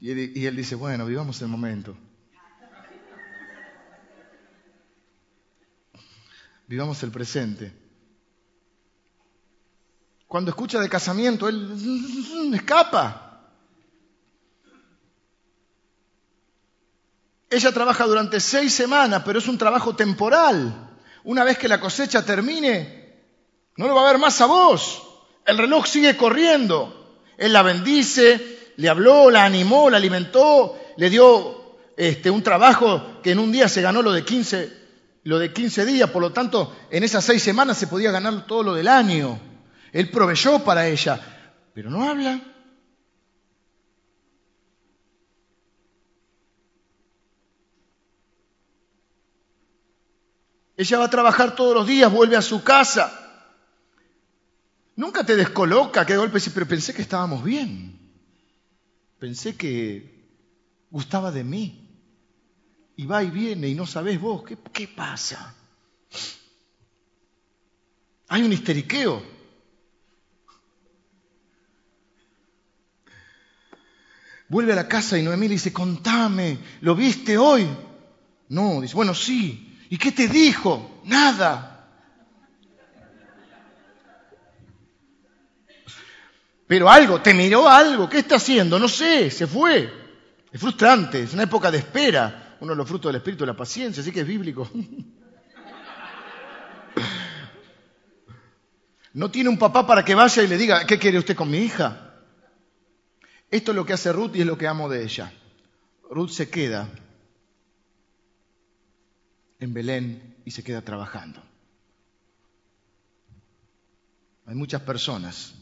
[0.00, 1.94] Y él, dice, bueno, vivamos el momento.
[6.66, 7.70] Vivamos el presente.
[10.26, 13.23] Cuando escucha de casamiento, él escapa.
[17.54, 20.74] Ella trabaja durante seis semanas, pero es un trabajo temporal.
[21.22, 23.14] Una vez que la cosecha termine,
[23.76, 25.02] no lo va a ver más a vos.
[25.46, 27.22] El reloj sigue corriendo.
[27.38, 33.30] Él la bendice, le habló, la animó, la alimentó, le dio este, un trabajo que
[33.30, 34.72] en un día se ganó lo de 15,
[35.22, 38.64] lo de 15 días, por lo tanto, en esas seis semanas se podía ganar todo
[38.64, 39.38] lo del año.
[39.92, 41.20] Él proveyó para ella,
[41.72, 42.40] pero no habla.
[50.76, 53.20] Ella va a trabajar todos los días, vuelve a su casa.
[54.96, 57.98] Nunca te descoloca, que de golpe pero pensé que estábamos bien.
[59.18, 60.28] Pensé que
[60.90, 61.80] gustaba de mí.
[62.96, 65.54] Y va y viene y no sabes vos, ¿qué, qué pasa?
[68.28, 69.22] Hay un histeriqueo.
[74.48, 77.66] Vuelve a la casa y Noemí le dice, contame, ¿lo viste hoy?
[78.48, 79.73] No, dice, bueno, sí.
[79.94, 81.02] ¿Y qué te dijo?
[81.04, 81.88] Nada.
[86.66, 88.80] Pero algo, te miró algo, ¿qué está haciendo?
[88.80, 89.88] No sé, se fue.
[90.50, 92.56] Es frustrante, es una época de espera.
[92.58, 94.68] Uno de los frutos del Espíritu es la paciencia, así que es bíblico.
[99.12, 101.58] No tiene un papá para que vaya y le diga, ¿qué quiere usted con mi
[101.58, 102.16] hija?
[103.48, 105.32] Esto es lo que hace Ruth y es lo que amo de ella.
[106.10, 106.88] Ruth se queda
[109.64, 111.42] en Belén y se queda trabajando.
[114.46, 115.54] Hay muchas personas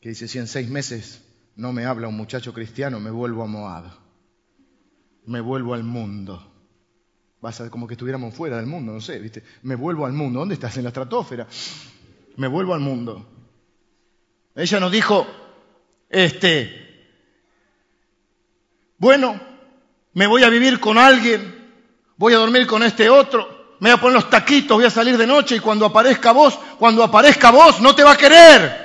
[0.00, 1.22] que dice, si en seis meses
[1.56, 3.84] no me habla un muchacho cristiano, me vuelvo a Moab,
[5.26, 6.48] me vuelvo al mundo.
[7.40, 9.42] Vas a como que estuviéramos fuera del mundo, no sé, ¿viste?
[9.62, 10.40] Me vuelvo al mundo.
[10.40, 10.76] ¿Dónde estás?
[10.76, 11.46] En la estratosfera.
[12.36, 13.28] Me vuelvo al mundo.
[14.54, 15.26] Ella nos dijo,
[16.08, 16.82] este,
[18.98, 19.40] bueno,
[20.12, 21.61] me voy a vivir con alguien,
[22.22, 25.18] voy a dormir con este otro, me voy a poner los taquitos, voy a salir
[25.18, 28.82] de noche y cuando aparezca vos, cuando aparezca vos, no te va a querer.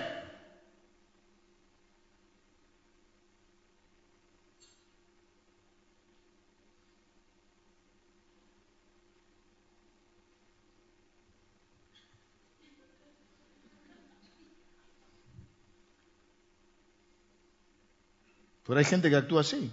[18.66, 19.72] Pero hay gente que actúa así.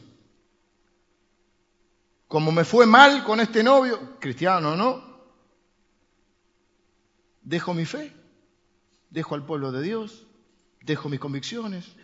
[2.35, 5.01] Como me fue mal con este novio, cristiano no,
[7.41, 8.12] dejo mi fe,
[9.09, 10.26] dejo al pueblo de Dios,
[10.80, 11.95] dejo mis convicciones,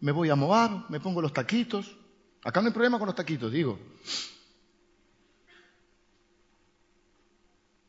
[0.00, 1.94] me voy a Moab, me pongo los taquitos.
[2.42, 3.78] Acá no hay problema con los taquitos, digo.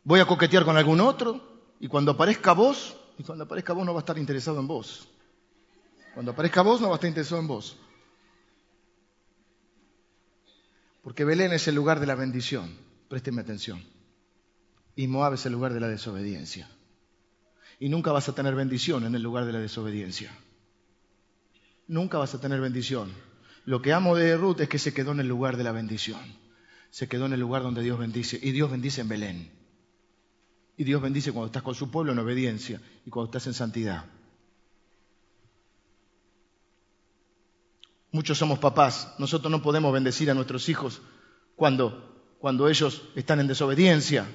[0.03, 1.39] Voy a coquetear con algún otro
[1.79, 5.07] y cuando aparezca vos, y cuando aparezca vos no va a estar interesado en vos.
[6.13, 7.77] Cuando aparezca vos no va a estar interesado en vos.
[11.07, 12.69] Porque Belén es el lugar de la bendición,
[13.07, 13.81] présteme atención.
[14.93, 16.69] Y Moab es el lugar de la desobediencia.
[17.79, 20.37] Y nunca vas a tener bendición en el lugar de la desobediencia.
[21.87, 23.09] Nunca vas a tener bendición.
[23.63, 26.19] Lo que amo de Ruth es que se quedó en el lugar de la bendición.
[26.89, 28.37] Se quedó en el lugar donde Dios bendice.
[28.43, 29.51] Y Dios bendice en Belén.
[30.75, 34.03] Y Dios bendice cuando estás con su pueblo en obediencia y cuando estás en santidad.
[38.11, 39.13] Muchos somos papás.
[39.17, 41.01] Nosotros no podemos bendecir a nuestros hijos
[41.55, 44.25] cuando, cuando ellos están en desobediencia.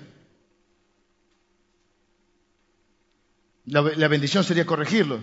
[3.66, 5.20] La, bendición sería corregirlo.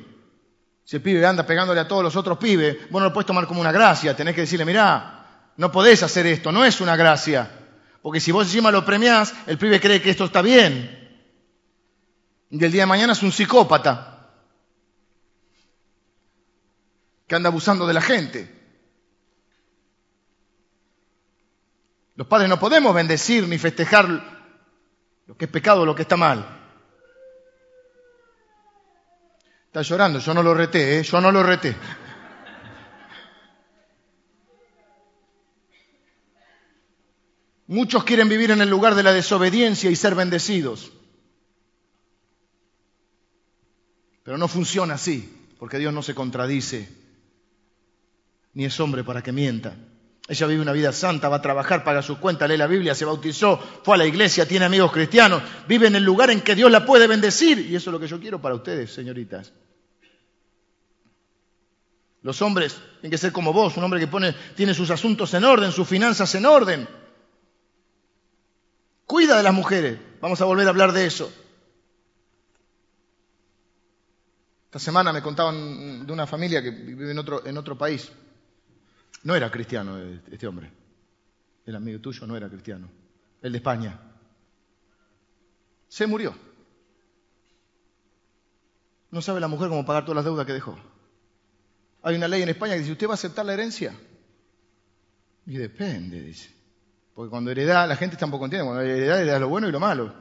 [0.86, 3.45] Si el pibe anda pegándole a todos los otros pibes, vos no lo puedes tomar
[3.45, 4.16] como una gracia.
[4.16, 7.52] Tenés que decirle, mirá, no podés hacer esto, no es una gracia.
[8.02, 10.97] Porque si vos encima lo premiás, el pibe cree que esto está bien.
[12.50, 14.09] Y el día de mañana es un psicópata.
[17.30, 18.52] Que anda abusando de la gente.
[22.16, 24.08] Los padres no podemos bendecir ni festejar
[25.28, 26.44] lo que es pecado o lo que está mal.
[29.68, 31.04] Está llorando, yo no lo reté, ¿eh?
[31.04, 31.76] yo no lo reté.
[37.68, 40.92] Muchos quieren vivir en el lugar de la desobediencia y ser bendecidos.
[44.24, 46.90] Pero no funciona así, porque Dios no se contradice,
[48.54, 49.76] ni es hombre para que mienta.
[50.28, 53.04] Ella vive una vida santa, va a trabajar, paga su cuenta, lee la Biblia, se
[53.04, 56.70] bautizó, fue a la iglesia, tiene amigos cristianos, vive en el lugar en que Dios
[56.70, 57.58] la puede bendecir.
[57.60, 59.52] Y eso es lo que yo quiero para ustedes, señoritas.
[62.22, 65.45] Los hombres tienen que ser como vos, un hombre que pone, tiene sus asuntos en
[65.45, 66.88] orden, sus finanzas en orden.
[69.06, 69.97] Cuida de las mujeres.
[70.22, 71.34] Vamos a volver a hablar de eso.
[74.66, 78.12] Esta semana me contaban de una familia que vive en otro, en otro país.
[79.24, 79.98] No era cristiano
[80.32, 80.72] este hombre.
[81.66, 82.90] El amigo tuyo no era cristiano.
[83.42, 84.00] El de España.
[85.88, 86.34] Se murió.
[89.12, 90.78] No sabe la mujer cómo pagar todas las deudas que dejó.
[92.02, 93.94] Hay una ley en España que dice, ¿usted va a aceptar la herencia?
[95.46, 96.50] Y depende, dice.
[97.14, 100.14] Porque cuando hereda, la gente tampoco entiende, cuando hereda, hereda lo bueno y lo malo.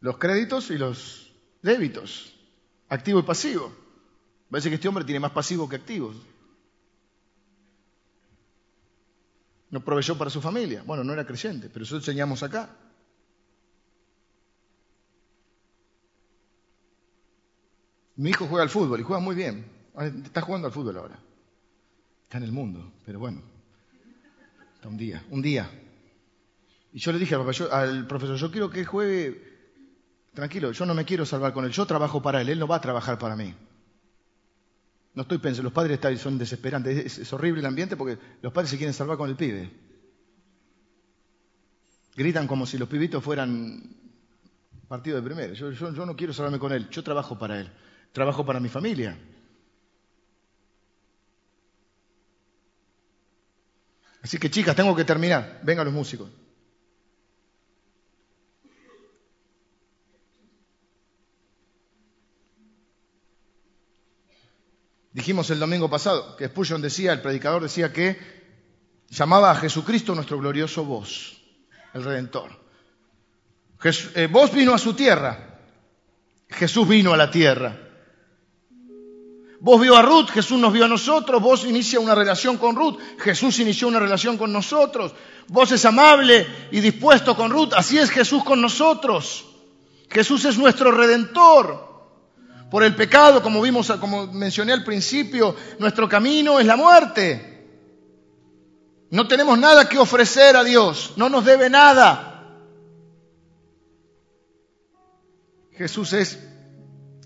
[0.00, 1.32] Los créditos y los
[1.62, 2.34] débitos,
[2.88, 3.72] activo y pasivo.
[4.50, 6.16] Parece que este hombre tiene más pasivos que activos.
[9.70, 10.82] No proveyó para su familia.
[10.86, 12.70] Bueno, no era creyente, pero eso enseñamos acá.
[18.16, 19.64] Mi hijo juega al fútbol y juega muy bien.
[20.24, 21.18] Está jugando al fútbol ahora.
[22.24, 23.40] Está en el mundo, pero bueno,
[24.84, 25.70] un día, un día.
[26.92, 29.40] Y yo le dije al, profesor, yo quiero que juegue
[30.34, 32.76] tranquilo, yo no me quiero salvar con él, yo trabajo para él, él no va
[32.76, 33.54] a trabajar para mí.
[35.14, 38.76] No estoy pensando, los padres son desesperantes, es, horrible el ambiente porque los padres se
[38.76, 39.70] quieren salvar con el pibe.
[42.14, 43.96] Gritan como si los pibitos fueran
[44.86, 45.52] partido de primera.
[45.52, 45.70] yo
[46.06, 47.70] no quiero salvarme con él, yo trabajo para él,
[48.12, 49.18] trabajo para mi familia.
[54.22, 55.60] Así que chicas, tengo que terminar.
[55.62, 56.30] Vengan los músicos.
[65.18, 68.16] Dijimos el domingo pasado que Spurgeon decía, el predicador decía que
[69.08, 71.42] llamaba a Jesucristo nuestro glorioso voz,
[71.92, 72.52] el Redentor.
[74.14, 75.58] Eh, vos vino a su tierra,
[76.48, 77.76] Jesús vino a la tierra.
[79.58, 83.00] Vos vio a Ruth, Jesús nos vio a nosotros, vos inicia una relación con Ruth,
[83.18, 85.12] Jesús inició una relación con nosotros,
[85.48, 89.46] vos es amable y dispuesto con Ruth, así es Jesús con nosotros.
[90.08, 91.87] Jesús es nuestro redentor.
[92.70, 97.48] Por el pecado, como vimos, como mencioné al principio, nuestro camino es la muerte.
[99.10, 102.28] No tenemos nada que ofrecer a Dios, no nos debe nada.
[105.72, 106.38] Jesús es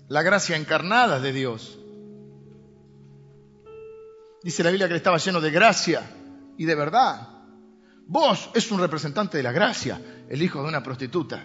[0.07, 1.77] la gracia encarnada de Dios.
[4.43, 6.03] Dice la Biblia que estaba lleno de gracia
[6.57, 7.29] y de verdad.
[8.05, 11.43] Vos es un representante de la gracia, el hijo de una prostituta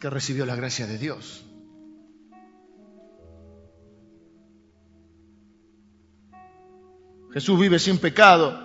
[0.00, 1.44] que recibió la gracia de Dios.
[7.32, 8.58] Jesús vive sin pecado.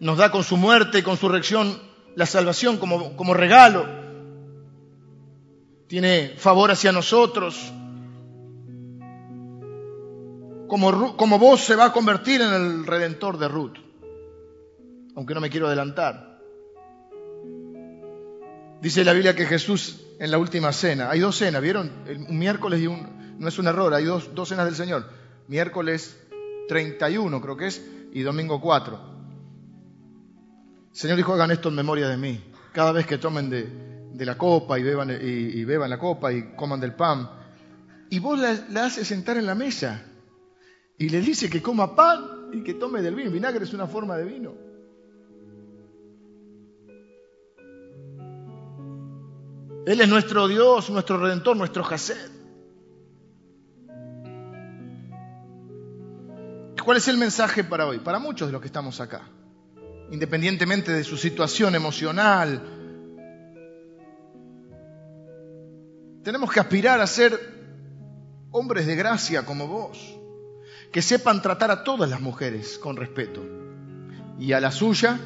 [0.00, 1.80] Nos da con su muerte y con su reacción
[2.14, 3.86] la salvación como, como regalo.
[5.88, 7.72] Tiene favor hacia nosotros
[10.68, 13.78] como, vos se va a convertir en el redentor de Ruth.
[15.16, 16.38] Aunque no me quiero adelantar.
[18.80, 21.90] Dice la Biblia que Jesús en la última cena, hay dos cenas, ¿vieron?
[22.28, 25.04] Un miércoles y un, no es un error, hay dos, dos cenas del Señor.
[25.46, 26.18] Miércoles
[26.68, 29.00] 31 creo que es y domingo 4.
[30.92, 32.40] Señor dijo, hagan esto en memoria de mí.
[32.72, 36.80] Cada vez que tomen de, la copa y beban, y, beban la copa y coman
[36.80, 37.30] del pan.
[38.10, 40.02] Y vos la, haces sentar en la mesa
[40.96, 43.30] y le dice que coma pan y que tome del vino.
[43.30, 44.54] Vinagre es una forma de vino.
[49.86, 52.37] Él es nuestro Dios, nuestro Redentor, nuestro Jased.
[56.88, 57.98] ¿Cuál es el mensaje para hoy?
[57.98, 59.20] Para muchos de los que estamos acá,
[60.10, 62.62] independientemente de su situación emocional,
[66.24, 67.38] tenemos que aspirar a ser
[68.52, 70.18] hombres de gracia como vos
[70.90, 73.44] que sepan tratar a todas las mujeres con respeto
[74.38, 75.20] y a la suya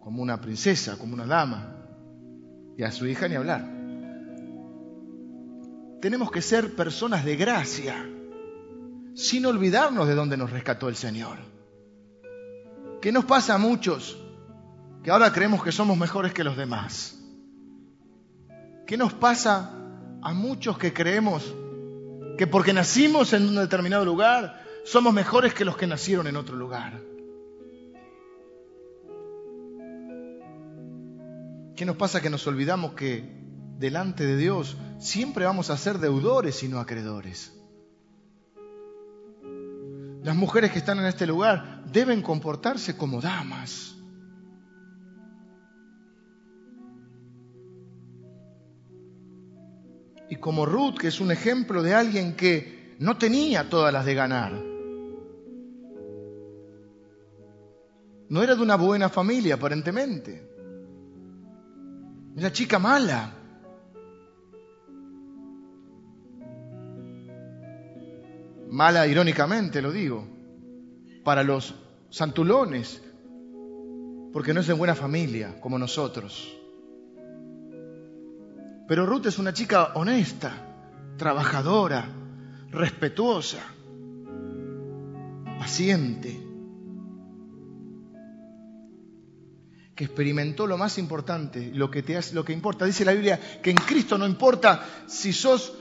[0.00, 1.76] como una princesa, como una dama,
[2.76, 3.79] y a su hija ni hablar.
[6.00, 8.08] Tenemos que ser personas de gracia,
[9.14, 11.38] sin olvidarnos de dónde nos rescató el Señor.
[13.00, 14.16] ¿Qué nos pasa a muchos?
[15.02, 17.18] que ahora creemos que somos mejores que los demás.
[18.86, 19.70] ¿Qué nos pasa
[20.22, 21.54] a muchos que creemos
[22.36, 26.56] que porque nacimos en un determinado lugar somos mejores que los que nacieron en otro
[26.56, 27.00] lugar?
[31.76, 33.24] ¿Qué nos pasa que nos olvidamos que
[33.78, 37.56] delante de Dios siempre vamos a ser deudores y no acreedores?
[40.22, 43.96] Las mujeres que están en este lugar deben comportarse como damas.
[50.28, 54.14] Y como Ruth, que es un ejemplo de alguien que no tenía todas las de
[54.14, 54.52] ganar.
[58.28, 60.48] No era de una buena familia, aparentemente.
[62.36, 63.39] Era chica mala.
[68.70, 70.26] Mala irónicamente, lo digo,
[71.24, 71.74] para los
[72.08, 73.02] santulones,
[74.32, 76.56] porque no es de buena familia como nosotros.
[78.86, 80.52] Pero Ruth es una chica honesta,
[81.16, 82.08] trabajadora,
[82.70, 83.62] respetuosa,
[85.58, 86.40] paciente,
[89.96, 92.84] que experimentó lo más importante, lo que te hace, lo que importa.
[92.84, 95.74] Dice la Biblia que en Cristo no importa si sos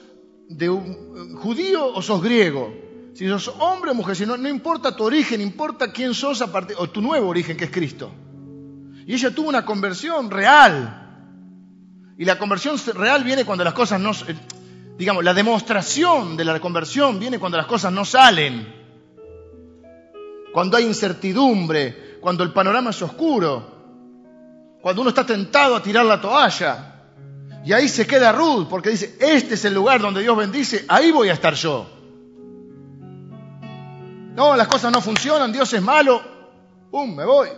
[0.49, 2.73] de un judío o sos griego,
[3.13, 6.89] si sos hombre o mujer, si no, no importa tu origen, importa quién sos o
[6.89, 8.11] tu nuevo origen que es Cristo.
[9.05, 11.05] Y ella tuvo una conversión real.
[12.17, 14.35] Y la conversión real viene cuando las cosas no, eh,
[14.97, 18.73] digamos, la demostración de la conversión viene cuando las cosas no salen.
[20.51, 23.79] Cuando hay incertidumbre, cuando el panorama es oscuro,
[24.81, 26.88] cuando uno está tentado a tirar la toalla.
[27.63, 31.11] Y ahí se queda Ruth, porque dice, este es el lugar donde Dios bendice, ahí
[31.11, 31.87] voy a estar yo.
[34.35, 36.21] No, las cosas no funcionan, Dios es malo,
[36.89, 37.15] ¡pum!
[37.15, 37.49] Me voy.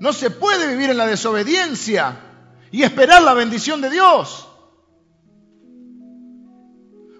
[0.00, 2.18] No se puede vivir en la desobediencia
[2.72, 4.48] y esperar la bendición de Dios.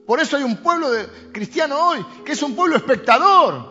[0.06, 3.69] Por eso hay un pueblo de, cristiano hoy que es un pueblo espectador,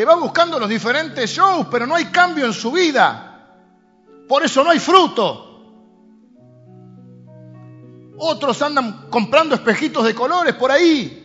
[0.00, 3.54] que va buscando los diferentes shows, pero no hay cambio en su vida.
[4.26, 5.46] Por eso no hay fruto.
[8.16, 11.18] Otros andan comprando espejitos de colores por ahí,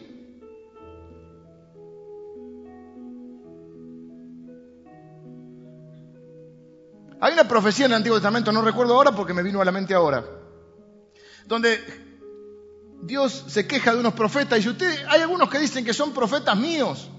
[7.21, 9.71] Hay una profecía en el Antiguo Testamento, no recuerdo ahora porque me vino a la
[9.71, 10.23] mente ahora,
[11.47, 11.80] donde
[13.03, 16.57] Dios se queja de unos profetas y dice, hay algunos que dicen que son profetas
[16.57, 17.09] míos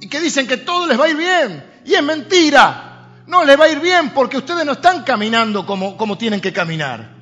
[0.00, 1.64] y que dicen que todo les va a ir bien.
[1.84, 3.22] Y es mentira.
[3.26, 6.52] No les va a ir bien porque ustedes no están caminando como, como tienen que
[6.52, 7.16] caminar.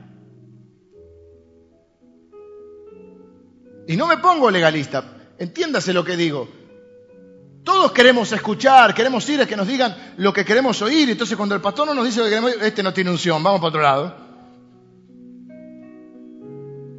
[3.87, 5.05] Y no me pongo legalista,
[5.39, 6.49] entiéndase lo que digo.
[7.63, 11.09] Todos queremos escuchar, queremos ir a que nos digan lo que queremos oír.
[11.11, 13.43] Entonces cuando el pastor no nos dice lo que queremos oír, este no tiene unción,
[13.43, 14.25] vamos para otro lado.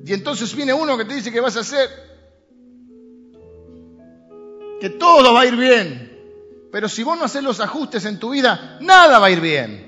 [0.05, 1.89] Y entonces viene uno que te dice que vas a hacer,
[4.79, 6.11] que todo va a ir bien.
[6.71, 9.85] Pero si vos no haces los ajustes en tu vida, nada va a ir bien.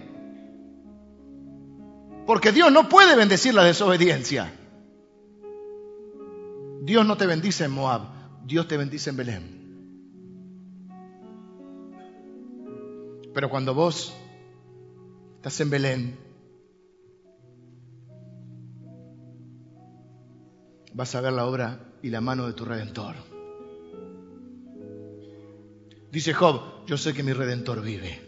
[2.25, 4.53] Porque Dios no puede bendecir la desobediencia.
[6.81, 8.03] Dios no te bendice en Moab,
[8.45, 9.57] Dios te bendice en Belén.
[13.33, 14.13] Pero cuando vos
[15.35, 16.17] estás en Belén,
[20.93, 23.26] vas a ver la obra y la mano de tu redentor.
[26.17, 28.19] Dice Job, yo sé que mi redentor vive.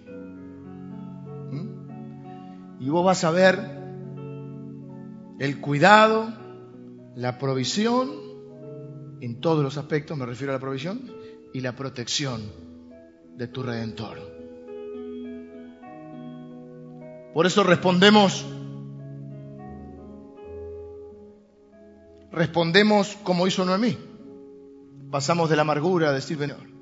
[1.50, 2.84] ¿Mm?
[2.84, 3.60] Y vos vas a ver
[5.40, 6.32] el cuidado,
[7.16, 8.12] la provisión,
[9.22, 11.02] en todos los aspectos, me refiero a la provisión,
[11.52, 12.44] y la protección
[13.36, 14.20] de tu redentor.
[17.34, 18.46] Por eso respondemos,
[22.32, 23.98] respondemos como hizo Noemí.
[25.10, 26.78] Pasamos de la amargura a decir, Señor,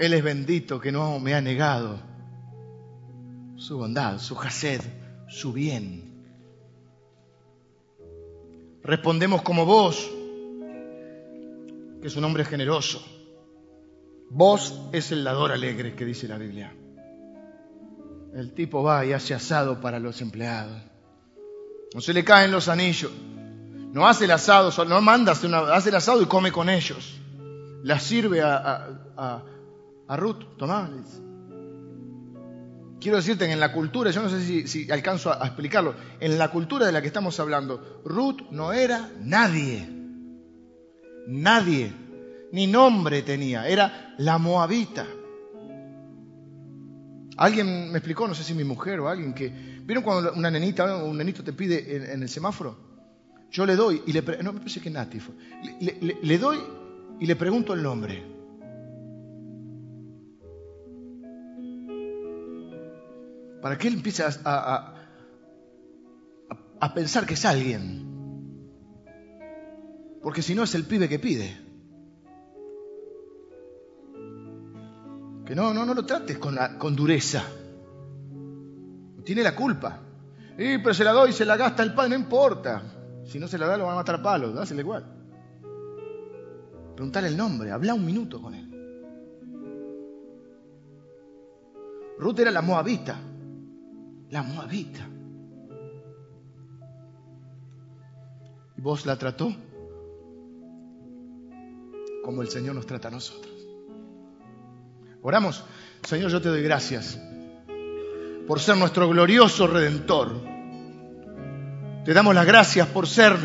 [0.00, 2.00] Él es bendito que no me ha negado
[3.56, 4.80] su bondad, su jased,
[5.28, 6.24] su bien.
[8.82, 10.10] Respondemos como vos,
[12.00, 13.04] que es un hombre generoso.
[14.30, 16.74] Vos es el dador alegre que dice la Biblia.
[18.34, 20.80] El tipo va y hace asado para los empleados.
[21.92, 23.12] No se le caen los anillos.
[23.92, 27.20] No hace el asado, no manda, hace el asado y come con ellos.
[27.82, 29.42] La sirve a, a,
[30.16, 30.56] Ruth.
[30.56, 30.90] Tomá.
[33.00, 36.50] Quiero decirte que en la cultura, yo no sé si, alcanzo a, explicarlo, en la
[36.50, 39.88] cultura de la que estamos hablando, Ruth no era nadie.
[41.26, 41.92] Nadie.
[42.52, 43.66] Ni nombre tenía.
[43.66, 45.06] Era la moabita.
[47.38, 50.96] Alguien me explicó, no sé si mi mujer o alguien, que ¿vieron cuando una nenita
[50.96, 52.76] o un nenito te pide en, el semáforo?
[53.50, 55.18] Yo le doy y le no me parece que Nati.
[56.22, 56.58] Le, doy
[57.18, 58.39] y le pregunto el nombre.
[63.60, 64.94] Para que él empiece a,
[66.80, 68.08] a pensar que es alguien.
[70.22, 71.56] Porque si no es el pibe que pide.
[75.44, 77.42] Que no, no, no lo trates con, con dureza.
[79.24, 80.00] Tiene la culpa.
[80.56, 82.82] Y pero se la doy, se la gasta el padre, no importa.
[83.24, 85.04] Si no se la da, lo van a matar a palos, dáselo igual.
[86.94, 88.66] Preguntale el nombre, habla un minuto con él.
[92.18, 93.16] Ruth era la moabita.
[94.30, 95.06] La moabita.
[98.76, 99.54] ¿Y vos la trató?
[102.22, 103.52] como el Señor nos trata a nosotros.
[105.22, 105.64] Oramos,
[106.02, 107.18] Señor, yo te doy gracias
[108.46, 110.40] por ser nuestro glorioso redentor.
[112.04, 113.36] Te damos las gracias por ser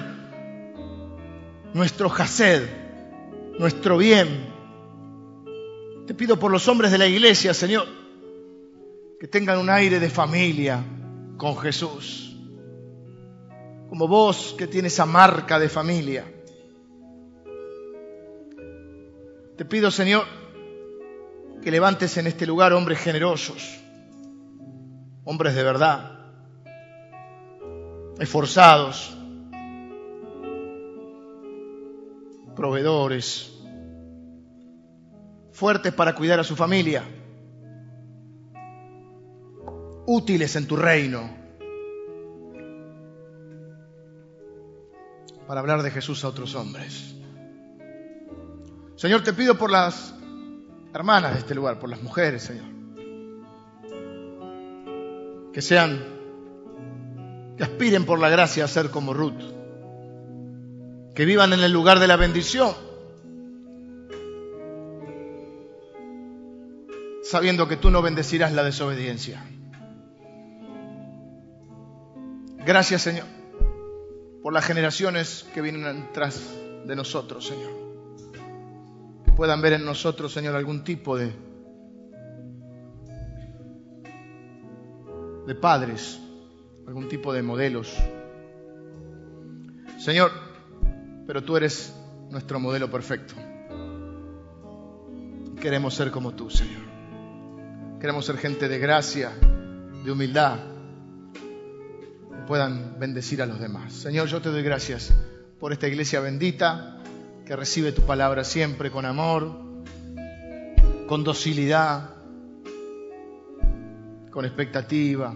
[1.73, 2.63] nuestro Hased,
[3.59, 4.53] nuestro bien.
[6.07, 7.87] Te pido por los hombres de la iglesia, Señor,
[9.25, 10.83] que tengan un aire de familia
[11.37, 12.37] con Jesús.
[13.89, 16.31] Como vos que tienes esa marca de familia.
[19.57, 20.25] Te pido, Señor,
[21.63, 23.79] que levantes en este lugar hombres generosos,
[25.23, 26.19] hombres de verdad,
[28.19, 29.17] esforzados,
[32.55, 33.57] proveedores,
[35.51, 37.03] fuertes para cuidar a su familia,
[40.05, 41.29] útiles en tu reino,
[45.47, 47.15] para hablar de Jesús a otros hombres.
[48.95, 50.13] Señor, te pido por las
[50.93, 52.65] hermanas de este lugar, por las mujeres, Señor.
[55.53, 56.03] Que sean,
[57.57, 59.41] que aspiren por la gracia a ser como Ruth.
[61.13, 62.73] Que vivan en el lugar de la bendición.
[67.23, 69.43] Sabiendo que tú no bendecirás la desobediencia.
[72.65, 73.25] Gracias, Señor,
[74.41, 76.41] por las generaciones que vienen tras
[76.85, 77.85] de nosotros, Señor
[79.35, 81.33] puedan ver en nosotros, Señor, algún tipo de,
[85.45, 86.19] de padres,
[86.87, 87.93] algún tipo de modelos.
[89.99, 90.31] Señor,
[91.27, 91.93] pero tú eres
[92.29, 93.33] nuestro modelo perfecto.
[95.59, 96.83] Queremos ser como tú, Señor.
[97.99, 99.31] Queremos ser gente de gracia,
[100.03, 100.74] de humildad, que
[102.45, 103.93] puedan bendecir a los demás.
[103.93, 105.13] Señor, yo te doy gracias
[105.59, 106.99] por esta iglesia bendita
[107.45, 109.59] que recibe tu palabra siempre con amor,
[111.07, 112.09] con docilidad,
[114.31, 115.35] con expectativa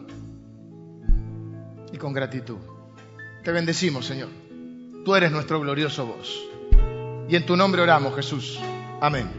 [1.91, 2.57] y con gratitud.
[3.43, 4.30] Te bendecimos, Señor.
[5.05, 6.39] Tú eres nuestro glorioso voz.
[7.30, 8.60] Y en tu nombre oramos, Jesús.
[8.99, 9.30] Amén.